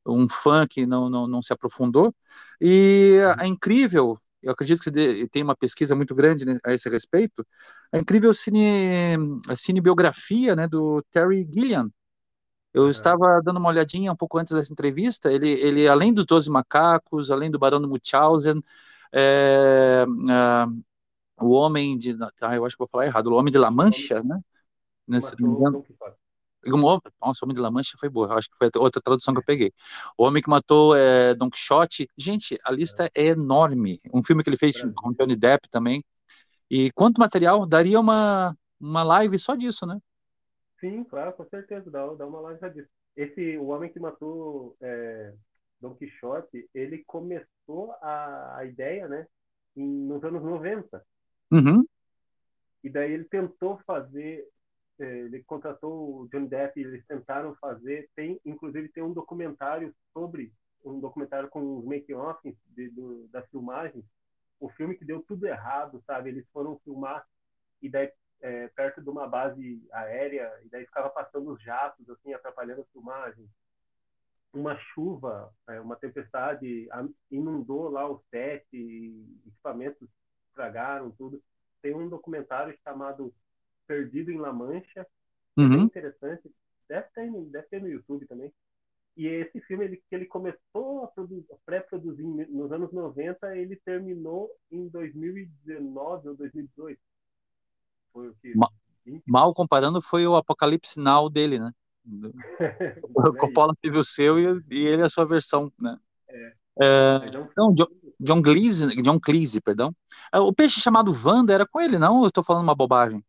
um 0.05 0.27
fã 0.27 0.65
que 0.67 0.85
não, 0.85 1.09
não, 1.09 1.27
não 1.27 1.41
se 1.41 1.51
aprofundou. 1.51 2.13
E 2.61 3.19
uhum. 3.21 3.43
é 3.43 3.47
incrível, 3.47 4.19
eu 4.41 4.51
acredito 4.51 4.81
que 4.81 4.91
você 4.91 5.27
tem 5.29 5.43
uma 5.43 5.55
pesquisa 5.55 5.95
muito 5.95 6.13
grande 6.15 6.45
né, 6.45 6.57
a 6.63 6.73
esse 6.73 6.89
respeito, 6.89 7.45
a 7.91 7.97
incrível 7.97 8.33
cine, 8.33 9.17
a 9.47 9.55
cinebiografia 9.55 10.55
né, 10.55 10.67
do 10.67 11.03
Terry 11.11 11.47
Gilliam, 11.51 11.91
eu 12.73 12.87
é. 12.87 12.89
estava 12.89 13.41
dando 13.43 13.57
uma 13.57 13.69
olhadinha 13.69 14.11
um 14.11 14.15
pouco 14.15 14.37
antes 14.37 14.53
dessa 14.53 14.71
entrevista. 14.71 15.31
Ele, 15.31 15.49
ele 15.49 15.87
além 15.87 16.13
dos 16.13 16.25
Doze 16.25 16.49
Macacos, 16.49 17.31
além 17.31 17.49
do 17.49 17.57
Barão 17.57 17.81
de 17.81 17.87
Munchausen, 17.87 18.61
é, 19.11 20.05
é, 20.29 21.43
o 21.43 21.49
Homem 21.49 21.97
de. 21.97 22.15
Ah, 22.41 22.55
eu 22.55 22.65
acho 22.65 22.75
que 22.75 22.79
vou 22.79 22.87
falar 22.87 23.05
errado. 23.05 23.27
O 23.27 23.35
Homem 23.35 23.51
de 23.51 23.57
La 23.57 23.71
Mancha, 23.71 24.21
né? 24.21 24.39
Nesse, 25.07 25.33
Matou 26.65 27.01
nossa, 27.21 27.43
o 27.43 27.45
Homem 27.45 27.55
de 27.55 27.61
La 27.61 27.71
Mancha 27.71 27.97
foi 27.99 28.09
boa. 28.09 28.33
Acho 28.35 28.49
que 28.49 28.57
foi 28.57 28.69
outra 28.77 29.01
tradução 29.01 29.33
que 29.33 29.39
eu 29.39 29.45
peguei. 29.45 29.71
O 30.17 30.23
Homem 30.23 30.41
que 30.41 30.49
Matou 30.49 30.95
é, 30.95 31.33
Don 31.35 31.49
Quixote. 31.49 32.09
Gente, 32.17 32.57
a 32.63 32.71
lista 32.71 33.09
é 33.15 33.27
enorme. 33.27 33.99
Um 34.13 34.23
filme 34.23 34.43
que 34.43 34.49
ele 34.49 34.57
fez 34.57 34.75
é. 34.77 34.91
com 34.95 35.13
Johnny 35.13 35.35
Depp 35.35 35.69
também. 35.69 36.03
E 36.69 36.91
quanto 36.91 37.19
material? 37.19 37.65
Daria 37.65 37.99
uma, 37.99 38.55
uma 38.79 39.03
live 39.03 39.37
só 39.37 39.55
disso, 39.55 39.85
né? 39.85 39.99
Sim, 40.79 41.03
claro, 41.03 41.33
com 41.33 41.45
certeza. 41.45 41.89
Dá, 41.89 42.05
dá 42.13 42.25
uma 42.25 42.39
live 42.41 42.59
só 42.59 42.67
disso. 42.67 42.89
Esse, 43.15 43.57
o 43.57 43.67
Homem 43.67 43.91
que 43.91 43.99
Matou 43.99 44.75
é, 44.81 45.33
Don 45.79 45.95
Quixote, 45.95 46.69
ele 46.73 47.03
começou 47.05 47.93
a, 48.01 48.57
a 48.57 48.65
ideia, 48.65 49.07
né? 49.07 49.27
Em, 49.75 49.87
nos 49.87 50.23
anos 50.23 50.43
90. 50.43 51.03
Uhum. 51.51 51.85
E 52.83 52.89
daí 52.89 53.11
ele 53.11 53.25
tentou 53.25 53.79
fazer 53.85 54.45
é, 54.45 54.47
ele 54.99 55.43
contratou 55.43 56.21
o 56.21 56.27
Johnny 56.29 56.47
Depp 56.47 56.79
e 56.79 56.83
eles 56.83 57.05
tentaram 57.05 57.55
fazer 57.55 58.09
tem 58.15 58.39
inclusive 58.45 58.89
tem 58.89 59.03
um 59.03 59.13
documentário 59.13 59.93
sobre 60.13 60.51
um 60.83 60.99
documentário 60.99 61.49
com 61.49 61.77
os 61.77 61.85
make-offs 61.85 62.55
das 63.31 63.47
filmagens 63.49 64.05
o 64.59 64.69
filme 64.69 64.95
que 64.95 65.05
deu 65.05 65.21
tudo 65.23 65.45
errado 65.45 66.01
sabe? 66.05 66.29
Eles 66.29 66.47
foram 66.51 66.79
filmar 66.79 67.25
e 67.81 67.89
daí 67.89 68.11
é, 68.41 68.67
perto 68.69 69.01
de 69.01 69.09
uma 69.09 69.27
base 69.27 69.81
aérea 69.91 70.51
e 70.63 70.69
daí 70.69 70.85
ficava 70.85 71.09
passando 71.09 71.51
os 71.51 71.61
jatos 71.61 72.09
assim 72.09 72.33
atrapalhando 72.33 72.81
as 72.81 72.89
filmagens 72.89 73.49
uma 74.53 74.77
chuva 74.77 75.53
é, 75.67 75.79
uma 75.79 75.95
tempestade 75.95 76.87
inundou 77.29 77.89
lá 77.89 78.09
o 78.09 78.23
set 78.31 78.65
equipamentos 79.45 80.09
estragaram 80.57 81.11
tudo. 81.11 81.41
Tem 81.81 81.93
um 81.93 82.09
documentário 82.09 82.75
chamado 82.83 83.33
Perdido 83.87 84.31
em 84.31 84.37
La 84.37 84.53
Mancha. 84.53 85.05
Uhum. 85.55 85.69
Bem 85.69 85.81
interessante. 85.83 86.51
Deve 86.87 87.07
ter, 87.13 87.31
deve 87.31 87.67
ter 87.67 87.81
no 87.81 87.89
YouTube 87.89 88.25
também. 88.25 88.51
E 89.17 89.25
esse 89.25 89.59
filme 89.61 89.85
ele, 89.85 89.97
que 89.97 90.15
ele 90.15 90.25
começou 90.25 91.03
a, 91.03 91.07
a 91.07 91.57
pré-produzir 91.65 92.23
nos 92.23 92.71
anos 92.71 92.93
90, 92.93 93.57
ele 93.57 93.75
terminou 93.77 94.49
em 94.71 94.87
2019 94.89 96.29
ou 96.29 96.35
2018. 96.35 96.99
Foi 98.13 98.29
o 98.29 98.35
que? 98.35 98.55
Ma 98.55 98.69
mal 99.25 99.53
comparando, 99.53 100.01
foi 100.01 100.27
o 100.27 100.35
Apocalipse 100.35 100.99
Now 100.99 101.29
dele, 101.29 101.59
né? 101.59 101.71
o 103.15 103.33
Coppola 103.33 103.73
teve 103.81 103.97
o 103.97 104.03
seu 104.03 104.37
e, 104.37 104.63
e, 104.69 104.85
ele 104.85 105.01
a 105.01 105.09
sua 105.09 105.25
versão, 105.25 105.71
né? 105.79 105.97
É. 106.29 106.53
É, 106.79 107.19
não, 107.57 107.73
John, 107.73 107.87
John 108.19 108.41
Cleese, 108.41 109.01
John 109.01 109.19
Cleese, 109.19 109.59
perdão. 109.61 109.95
É, 110.31 110.39
o 110.39 110.53
peixe 110.53 110.79
chamado 110.79 111.11
Wanda 111.11 111.53
era 111.53 111.65
com 111.65 111.81
ele, 111.81 111.97
não? 111.97 112.21
Eu 112.21 112.27
estou 112.27 112.43
falando 112.43 112.63
uma 112.63 112.75
bobagem. 112.75 113.23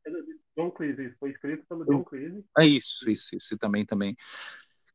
John 0.59 0.73
Cleese, 0.73 1.14
foi 1.21 1.31
escrito 1.31 1.64
pelo 1.68 1.85
John 1.85 2.03
Cleese. 2.03 2.44
É 2.59 2.66
isso, 2.66 3.09
isso, 3.09 3.37
isso 3.37 3.57
também, 3.57 3.87
também. 3.87 4.16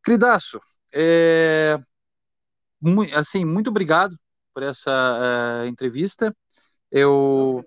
Queridaço, 0.03 0.59
é, 0.93 1.79
assim, 3.15 3.45
muito 3.45 3.69
obrigado 3.69 4.13
por 4.53 4.61
essa 4.61 5.63
uh, 5.63 5.67
entrevista. 5.67 6.35
Eu, 6.91 7.63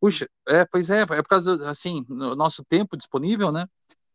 puxa, 0.00 0.28
é, 0.48 0.66
pois 0.66 0.90
é, 0.90 1.02
é 1.02 1.06
por 1.06 1.28
causa, 1.28 1.70
assim, 1.70 2.02
do 2.02 2.34
nosso 2.34 2.64
tempo 2.64 2.96
disponível, 2.96 3.52
né? 3.52 3.64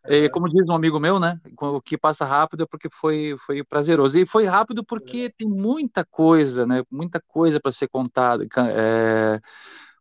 É. 0.04 0.30
como 0.30 0.50
diz 0.50 0.68
um 0.68 0.74
amigo 0.74 1.00
meu, 1.00 1.20
né? 1.20 1.40
O 1.60 1.82
que 1.82 1.98
passa 1.98 2.26
rápido 2.26 2.64
é 2.64 2.66
porque 2.66 2.90
foi, 2.90 3.36
foi 3.46 3.64
prazeroso. 3.64 4.18
E 4.18 4.26
foi 4.26 4.46
rápido 4.46 4.84
porque 4.84 5.18
é. 5.18 5.30
tem 5.30 5.48
muita 5.48 6.06
coisa, 6.06 6.66
né? 6.66 6.84
Muita 6.90 7.22
coisa 7.28 7.60
para 7.60 7.72
ser 7.72 7.88
contada. 7.88 8.46
É, 8.72 9.40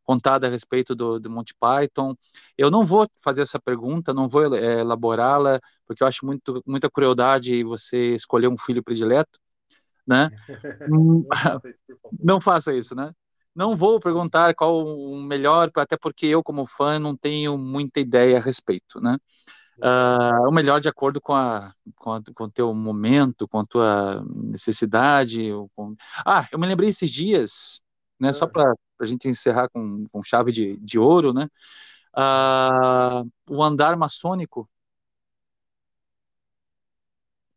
contada 0.08 0.46
a 0.46 0.50
respeito 0.50 0.94
do, 0.94 1.20
do 1.20 1.28
Monty 1.28 1.52
Python. 1.60 2.14
Eu 2.56 2.70
não 2.70 2.82
vou 2.82 3.06
fazer 3.22 3.42
essa 3.42 3.60
pergunta, 3.60 4.14
não 4.14 4.26
vou 4.26 4.56
é, 4.56 4.80
elaborá-la, 4.80 5.60
porque 5.86 6.02
eu 6.02 6.06
acho 6.06 6.24
muito, 6.24 6.62
muita 6.66 6.88
crueldade 6.88 7.62
você 7.62 8.14
escolher 8.14 8.48
um 8.48 8.56
filho 8.56 8.82
predileto, 8.82 9.38
né? 10.06 10.30
não 12.18 12.40
faça 12.40 12.72
isso, 12.72 12.94
né? 12.94 13.12
Não 13.54 13.76
vou 13.76 14.00
perguntar 14.00 14.54
qual 14.54 14.82
o 14.82 15.20
melhor, 15.20 15.70
até 15.76 15.94
porque 15.98 16.24
eu, 16.24 16.42
como 16.42 16.64
fã, 16.64 16.98
não 16.98 17.14
tenho 17.14 17.58
muita 17.58 18.00
ideia 18.00 18.38
a 18.38 18.40
respeito, 18.40 19.02
né? 19.02 19.18
Uh, 19.76 20.48
o 20.48 20.50
melhor 20.50 20.80
de 20.80 20.88
acordo 20.88 21.20
com, 21.20 21.34
a, 21.34 21.70
com, 21.96 22.12
a, 22.12 22.22
com 22.34 22.44
o 22.44 22.50
teu 22.50 22.74
momento, 22.74 23.46
com 23.46 23.58
a 23.58 23.64
tua 23.64 24.24
necessidade. 24.26 25.50
Com... 25.76 25.94
Ah, 26.24 26.48
eu 26.50 26.58
me 26.58 26.66
lembrei 26.66 26.88
esses 26.88 27.10
dias, 27.10 27.80
né, 28.18 28.32
só 28.32 28.46
para 28.46 28.74
a 29.00 29.06
gente 29.06 29.28
encerrar 29.28 29.68
com, 29.68 30.06
com 30.10 30.22
chave 30.22 30.52
de, 30.52 30.76
de 30.78 30.98
ouro, 30.98 31.32
né? 31.32 31.48
Uh, 32.16 33.30
o 33.48 33.62
Andar 33.62 33.96
Maçônico, 33.96 34.68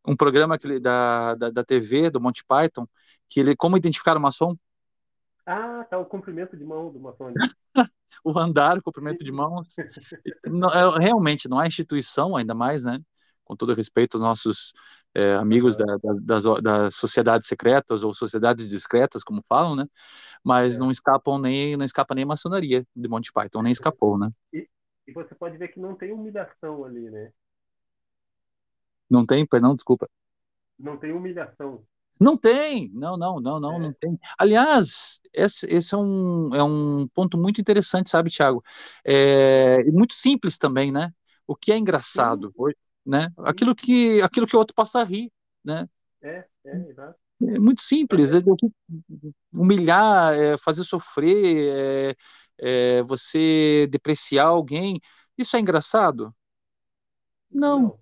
um 0.05 0.15
programa 0.15 0.57
que 0.57 0.79
da, 0.79 1.35
da, 1.35 1.49
da, 1.49 1.63
TV, 1.63 2.09
do 2.09 2.19
Monty 2.19 2.43
Python, 2.43 2.87
que 3.29 3.39
ele, 3.39 3.55
como 3.55 3.77
identificar 3.77 4.17
o 4.17 4.21
maçom? 4.21 4.55
Ah, 5.45 5.85
tá, 5.89 5.97
o 5.97 6.05
comprimento 6.05 6.55
de 6.55 6.63
mão 6.63 6.91
do 6.91 6.99
maçom. 6.99 7.33
o 8.23 8.37
andar, 8.37 8.77
o 8.77 8.81
comprimento 8.81 9.23
de 9.23 9.31
mãos. 9.31 9.67
não, 10.45 10.69
é, 10.69 10.99
realmente, 10.99 11.47
não 11.49 11.59
há 11.59 11.67
instituição, 11.67 12.35
ainda 12.35 12.53
mais, 12.53 12.83
né? 12.83 12.99
Com 13.51 13.55
todo 13.57 13.73
respeito 13.73 14.15
aos 14.15 14.23
nossos 14.23 14.71
é, 15.13 15.33
amigos 15.35 15.75
da, 15.75 15.97
da, 15.97 16.13
das, 16.21 16.43
das 16.63 16.95
sociedades 16.95 17.49
secretas 17.49 18.01
ou 18.01 18.13
sociedades 18.13 18.69
discretas, 18.69 19.25
como 19.25 19.43
falam, 19.45 19.75
né? 19.75 19.85
Mas 20.41 20.77
é. 20.77 20.79
não 20.79 20.89
escapam 20.89 21.37
nem 21.37 21.75
não 21.75 21.83
escapa 21.83 22.15
nem 22.15 22.23
a 22.23 22.27
maçonaria 22.27 22.87
de 22.95 23.09
Monty 23.09 23.29
Python, 23.33 23.61
nem 23.61 23.73
escapou, 23.73 24.17
né? 24.17 24.31
E, 24.53 24.69
e 25.05 25.11
você 25.11 25.35
pode 25.35 25.57
ver 25.57 25.67
que 25.67 25.81
não 25.81 25.95
tem 25.95 26.13
humilhação 26.13 26.85
ali, 26.85 27.09
né? 27.09 27.33
Não 29.09 29.25
tem, 29.25 29.45
perdão, 29.45 29.75
desculpa. 29.75 30.09
Não 30.79 30.95
tem 30.95 31.11
humilhação. 31.11 31.83
Não 32.17 32.37
tem, 32.37 32.89
não, 32.93 33.17
não, 33.17 33.41
não, 33.41 33.59
não, 33.59 33.73
é. 33.73 33.79
não 33.79 33.93
tem. 33.93 34.17
Aliás, 34.37 35.19
esse, 35.33 35.65
esse, 35.65 35.93
é, 35.93 35.97
um, 35.97 36.55
é 36.55 36.63
um 36.63 37.05
ponto 37.13 37.37
muito 37.37 37.59
interessante, 37.59 38.09
sabe, 38.09 38.29
Tiago? 38.29 38.63
É, 39.03 39.83
muito 39.91 40.13
simples 40.13 40.57
também, 40.57 40.89
né? 40.89 41.13
O 41.45 41.53
que 41.53 41.73
é 41.73 41.77
engraçado, 41.77 42.53
Sim. 42.55 42.73
Né? 43.05 43.29
Aquilo 43.39 43.75
que, 43.75 44.21
aquilo 44.21 44.45
que 44.47 44.55
o 44.55 44.59
outro 44.59 44.75
passa 44.75 44.99
a 44.99 45.03
rir, 45.03 45.31
né? 45.63 45.87
É, 46.21 46.45
é, 46.65 46.77
exato. 46.89 47.19
É 47.43 47.59
muito 47.59 47.81
simples, 47.81 48.33
é. 48.33 48.37
é 48.37 48.41
humilhar, 49.51 50.33
é, 50.35 50.57
fazer 50.57 50.83
sofrer, 50.83 51.67
é, 51.69 52.15
é, 52.59 53.03
você 53.03 53.87
depreciar 53.89 54.47
alguém, 54.47 54.99
isso 55.37 55.57
é 55.57 55.59
engraçado? 55.59 56.33
Não. 57.49 57.81
Não. 57.81 57.99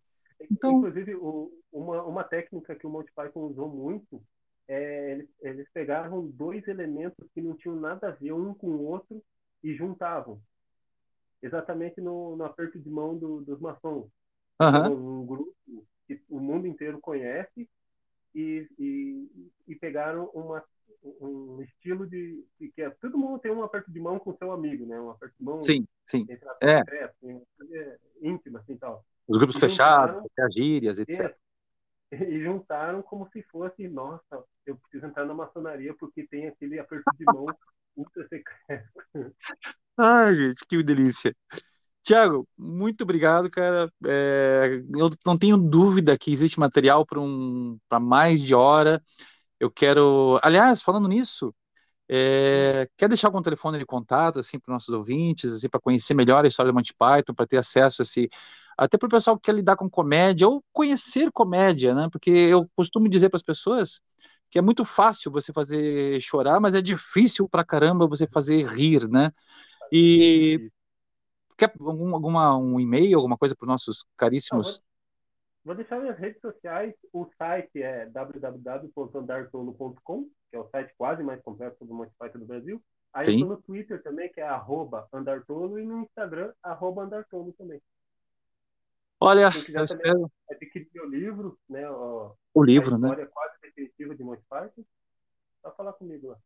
Então, 0.52 0.78
Inclusive, 0.78 1.16
o, 1.16 1.52
uma, 1.72 2.04
uma 2.04 2.24
técnica 2.24 2.76
que 2.76 2.86
o 2.86 2.90
Monty 2.90 3.12
Python 3.14 3.42
usou 3.42 3.70
muito 3.70 4.22
é 4.68 5.12
eles, 5.12 5.30
eles 5.42 5.68
pegavam 5.74 6.28
dois 6.28 6.68
elementos 6.68 7.28
que 7.34 7.42
não 7.42 7.56
tinham 7.56 7.76
nada 7.76 8.10
a 8.10 8.12
ver 8.12 8.34
um 8.34 8.54
com 8.54 8.68
o 8.68 8.86
outro 8.86 9.24
e 9.64 9.74
juntavam. 9.74 10.42
Exatamente 11.42 12.02
no, 12.02 12.36
no 12.36 12.44
aperto 12.44 12.78
de 12.78 12.90
mão 12.90 13.18
do, 13.18 13.42
dos 13.42 13.60
maçons. 13.60 14.10
Uhum. 14.62 15.22
Um 15.22 15.26
grupo 15.26 15.56
que 16.08 16.22
o 16.30 16.40
mundo 16.40 16.68
inteiro 16.68 17.00
conhece 17.00 17.70
e, 18.36 18.68
e, 18.78 19.52
e 19.68 19.76
pegaram 19.76 20.26
uma, 20.34 20.64
um 21.22 21.62
estilo 21.62 22.06
de, 22.08 22.44
de, 22.60 22.70
que 22.70 22.82
é 22.82 22.90
todo 22.90 23.18
mundo 23.18 23.40
tem 23.40 23.52
um 23.52 23.64
aperto 23.64 23.92
de 23.92 24.00
mão 24.00 24.20
com 24.20 24.36
seu 24.36 24.52
amigo, 24.52 24.86
né? 24.86 25.00
Um 25.00 25.12
aperto 25.12 25.36
de 25.38 25.46
mão 25.46 25.62
sim, 25.62 25.88
sim, 26.06 26.26
é. 26.62 27.04
Assim, 27.04 27.42
é 27.72 27.98
íntima 28.22 28.60
assim 28.60 28.78
tal. 28.78 29.06
Os 29.28 29.38
grupos 29.38 29.56
e 29.58 29.60
fechados, 29.60 30.24
as 30.40 30.54
gírias, 30.54 31.00
etc. 31.00 31.36
E 32.12 32.42
juntaram 32.42 33.04
como 33.04 33.30
se 33.30 33.44
fosse, 33.44 33.88
nossa, 33.88 34.44
eu 34.66 34.76
preciso 34.78 35.06
entrar 35.06 35.26
na 35.26 35.34
maçonaria 35.34 35.94
porque 35.94 36.26
tem 36.26 36.48
aquele 36.48 36.80
aperto 36.80 37.12
de 37.18 37.26
mão 37.26 37.46
ultra 37.96 38.28
secreto. 38.28 38.92
Ai, 39.98 40.34
gente, 40.34 40.66
que 40.68 40.82
delícia. 40.82 41.36
Tiago, 42.10 42.48
muito 42.58 43.04
obrigado, 43.04 43.52
cara. 43.52 43.88
É, 44.04 44.82
eu 44.98 45.12
não 45.24 45.38
tenho 45.38 45.56
dúvida 45.58 46.18
que 46.18 46.32
existe 46.32 46.60
material 46.60 47.06
para 47.06 47.20
um, 47.20 47.78
mais 48.02 48.42
de 48.42 48.56
hora. 48.56 49.00
Eu 49.60 49.70
quero. 49.70 50.40
Aliás, 50.42 50.82
falando 50.82 51.08
nisso, 51.08 51.54
é, 52.10 52.90
quer 52.98 53.10
deixar 53.10 53.28
algum 53.28 53.44
telefone 53.44 53.78
de 53.78 53.86
contato 53.86 54.40
assim 54.40 54.58
para 54.60 54.74
nossos 54.74 54.90
ouvintes, 54.90 55.54
assim, 55.54 55.70
para 55.70 55.80
conhecer 55.80 56.16
melhor 56.16 56.44
a 56.44 56.48
história 56.48 56.72
do 56.72 56.76
Monty 56.76 56.96
Python, 56.98 57.36
para 57.36 57.46
ter 57.46 57.58
acesso 57.58 58.02
a 58.02 58.04
esse, 58.04 58.28
até 58.76 58.98
para 58.98 59.06
o 59.06 59.12
pessoal 59.12 59.38
que 59.38 59.44
quer 59.44 59.54
lidar 59.54 59.76
com 59.76 59.88
comédia 59.88 60.48
ou 60.48 60.64
conhecer 60.74 61.30
comédia, 61.32 61.94
né? 61.94 62.10
Porque 62.12 62.32
eu 62.32 62.68
costumo 62.76 63.08
dizer 63.08 63.30
para 63.30 63.38
as 63.38 63.44
pessoas 63.44 64.02
que 64.50 64.58
é 64.58 64.64
muito 64.64 64.84
fácil 64.84 65.32
você 65.32 65.54
fazer 65.54 66.20
chorar, 66.22 66.60
mas 66.60 66.74
é 66.74 66.82
difícil 66.82 67.48
para 67.48 67.64
caramba 67.64 68.08
você 68.08 68.26
fazer 68.26 68.66
rir, 68.66 69.08
né? 69.08 69.32
E 69.92 70.72
quer 71.60 71.72
algum, 71.80 72.16
alguma 72.16 72.58
um 72.58 72.80
e-mail, 72.80 73.18
alguma 73.18 73.38
coisa 73.38 73.56
para 73.56 73.66
os 73.66 73.70
nossos 73.70 74.04
caríssimos? 74.16 74.82
Vou 75.64 75.76
deixar 75.76 76.00
minhas 76.00 76.18
redes 76.18 76.42
sociais. 76.42 76.96
O 77.12 77.28
site 77.38 77.84
é 77.84 78.08
www.andartolo.com, 78.08 80.30
que 80.50 80.56
é 80.56 80.60
o 80.60 80.68
site 80.70 80.92
quase 80.98 81.22
mais 81.22 81.40
completo 81.42 81.86
do 81.86 81.94
Monty 81.94 82.14
do 82.36 82.46
Brasil. 82.46 82.82
Aí 83.14 83.26
Sim. 83.26 83.42
eu 83.42 83.48
tô 83.48 83.54
no 83.54 83.62
Twitter 83.62 84.02
também, 84.02 84.32
que 84.32 84.40
é 84.40 84.48
arroba 84.48 85.08
andartolo, 85.12 85.78
e 85.80 85.86
no 85.86 86.00
Instagram, 86.02 86.54
arroba 86.64 87.04
andartolo 87.04 87.52
também. 87.54 87.82
Olha, 89.20 89.52
Quem 89.52 89.60
eu 89.60 89.66
quiser 89.66 89.86
também 89.88 90.06
espero 90.06 90.32
adquirir 90.50 90.90
meu 90.94 91.10
livro, 91.10 91.60
né? 91.68 91.90
ó, 91.90 92.32
o 92.54 92.64
a 92.64 92.66
livro, 92.66 92.98
né? 92.98 93.10
história 93.10 93.28
quase 93.28 93.60
definitiva 93.62 94.16
de 94.16 94.24
Monty 94.24 94.44
Python, 94.50 94.86
só 95.62 95.72
falar 95.72 95.92
comigo 95.94 96.30
lá. 96.30 96.38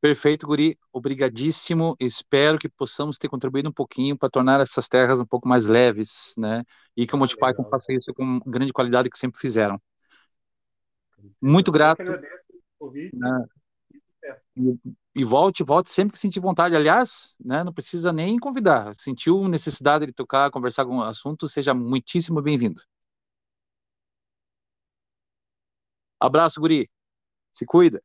Perfeito, 0.00 0.46
Guri. 0.46 0.78
Obrigadíssimo. 0.92 1.96
Espero 1.98 2.58
que 2.58 2.68
possamos 2.68 3.18
ter 3.18 3.28
contribuído 3.28 3.68
um 3.68 3.72
pouquinho 3.72 4.16
para 4.16 4.28
tornar 4.28 4.60
essas 4.60 4.86
terras 4.86 5.18
um 5.18 5.26
pouco 5.26 5.48
mais 5.48 5.66
leves, 5.66 6.34
né? 6.38 6.62
E 6.96 7.06
que 7.06 7.14
o 7.14 7.18
Monty 7.18 7.34
Python 7.36 7.62
legal. 7.64 7.70
faça 7.70 7.92
isso 7.92 8.14
com 8.14 8.38
grande 8.46 8.72
qualidade 8.72 9.10
que 9.10 9.18
sempre 9.18 9.40
fizeram. 9.40 9.80
Muito 11.42 11.68
Eu 11.68 11.72
grato. 11.72 12.02
agradeço 12.02 12.44
o 12.78 12.86
convite. 12.86 13.16
né? 13.16 13.44
E 15.14 15.24
volte, 15.24 15.64
volte 15.64 15.90
sempre 15.90 16.12
que 16.12 16.18
sentir 16.18 16.38
vontade. 16.38 16.76
Aliás, 16.76 17.34
né, 17.44 17.64
não 17.64 17.72
precisa 17.72 18.12
nem 18.12 18.38
convidar. 18.38 18.94
Sentiu 18.94 19.48
necessidade 19.48 20.06
de 20.06 20.12
tocar, 20.12 20.50
conversar 20.50 20.84
com 20.84 20.98
o 20.98 21.02
assunto, 21.02 21.48
seja 21.48 21.74
muitíssimo 21.74 22.40
bem-vindo. 22.40 22.80
Abraço, 26.20 26.60
Guri. 26.60 26.88
Se 27.52 27.66
cuida. 27.66 28.02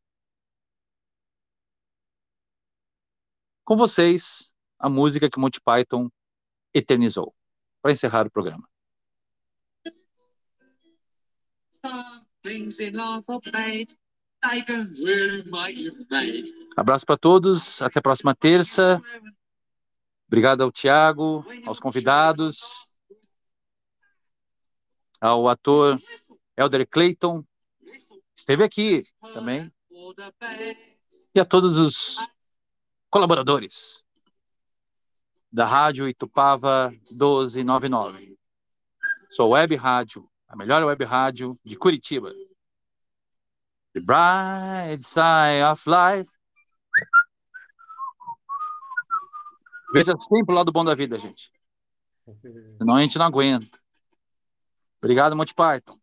Com 3.64 3.76
vocês, 3.76 4.54
a 4.78 4.90
música 4.90 5.30
que 5.30 5.40
Monty 5.40 5.60
Python 5.62 6.10
eternizou. 6.74 7.34
Para 7.82 7.92
encerrar 7.92 8.28
o 8.28 8.32
programa. 8.32 8.68
Abraço 16.76 17.06
para 17.06 17.18
todos. 17.18 17.82
Até 17.82 18.00
a 18.00 18.02
próxima 18.02 18.34
terça. 18.36 19.02
Obrigado 20.28 20.62
ao 20.62 20.72
Tiago, 20.72 21.46
aos 21.66 21.80
convidados, 21.80 22.90
ao 25.22 25.48
ator 25.48 25.98
Elder 26.58 26.88
Clayton, 26.90 27.44
esteve 28.36 28.64
aqui 28.64 29.02
também, 29.34 29.72
e 31.34 31.40
a 31.40 31.46
todos 31.46 31.78
os 31.78 32.18
colaboradores 33.14 34.04
da 35.52 35.68
Rádio 35.68 36.10
Itupava 36.10 36.90
1299. 37.12 38.36
Sou 39.30 39.52
Web 39.52 39.76
Rádio, 39.76 40.28
a 40.48 40.56
melhor 40.56 40.84
web 40.84 41.04
rádio 41.04 41.54
de 41.64 41.76
Curitiba. 41.76 42.32
The 43.94 44.00
bright 44.00 44.98
side 44.98 45.62
of 45.62 45.84
life. 45.88 46.32
Veja 49.94 50.14
sempre 50.20 50.52
o 50.52 50.58
lado 50.58 50.72
bom 50.72 50.84
da 50.84 50.96
vida, 50.96 51.20
gente. 51.20 51.52
Senão 52.80 52.96
a 52.96 53.02
gente 53.02 53.20
não 53.20 53.28
aguenta. 53.28 53.80
Obrigado, 54.98 55.36
Monty 55.36 55.54
Python. 55.54 56.00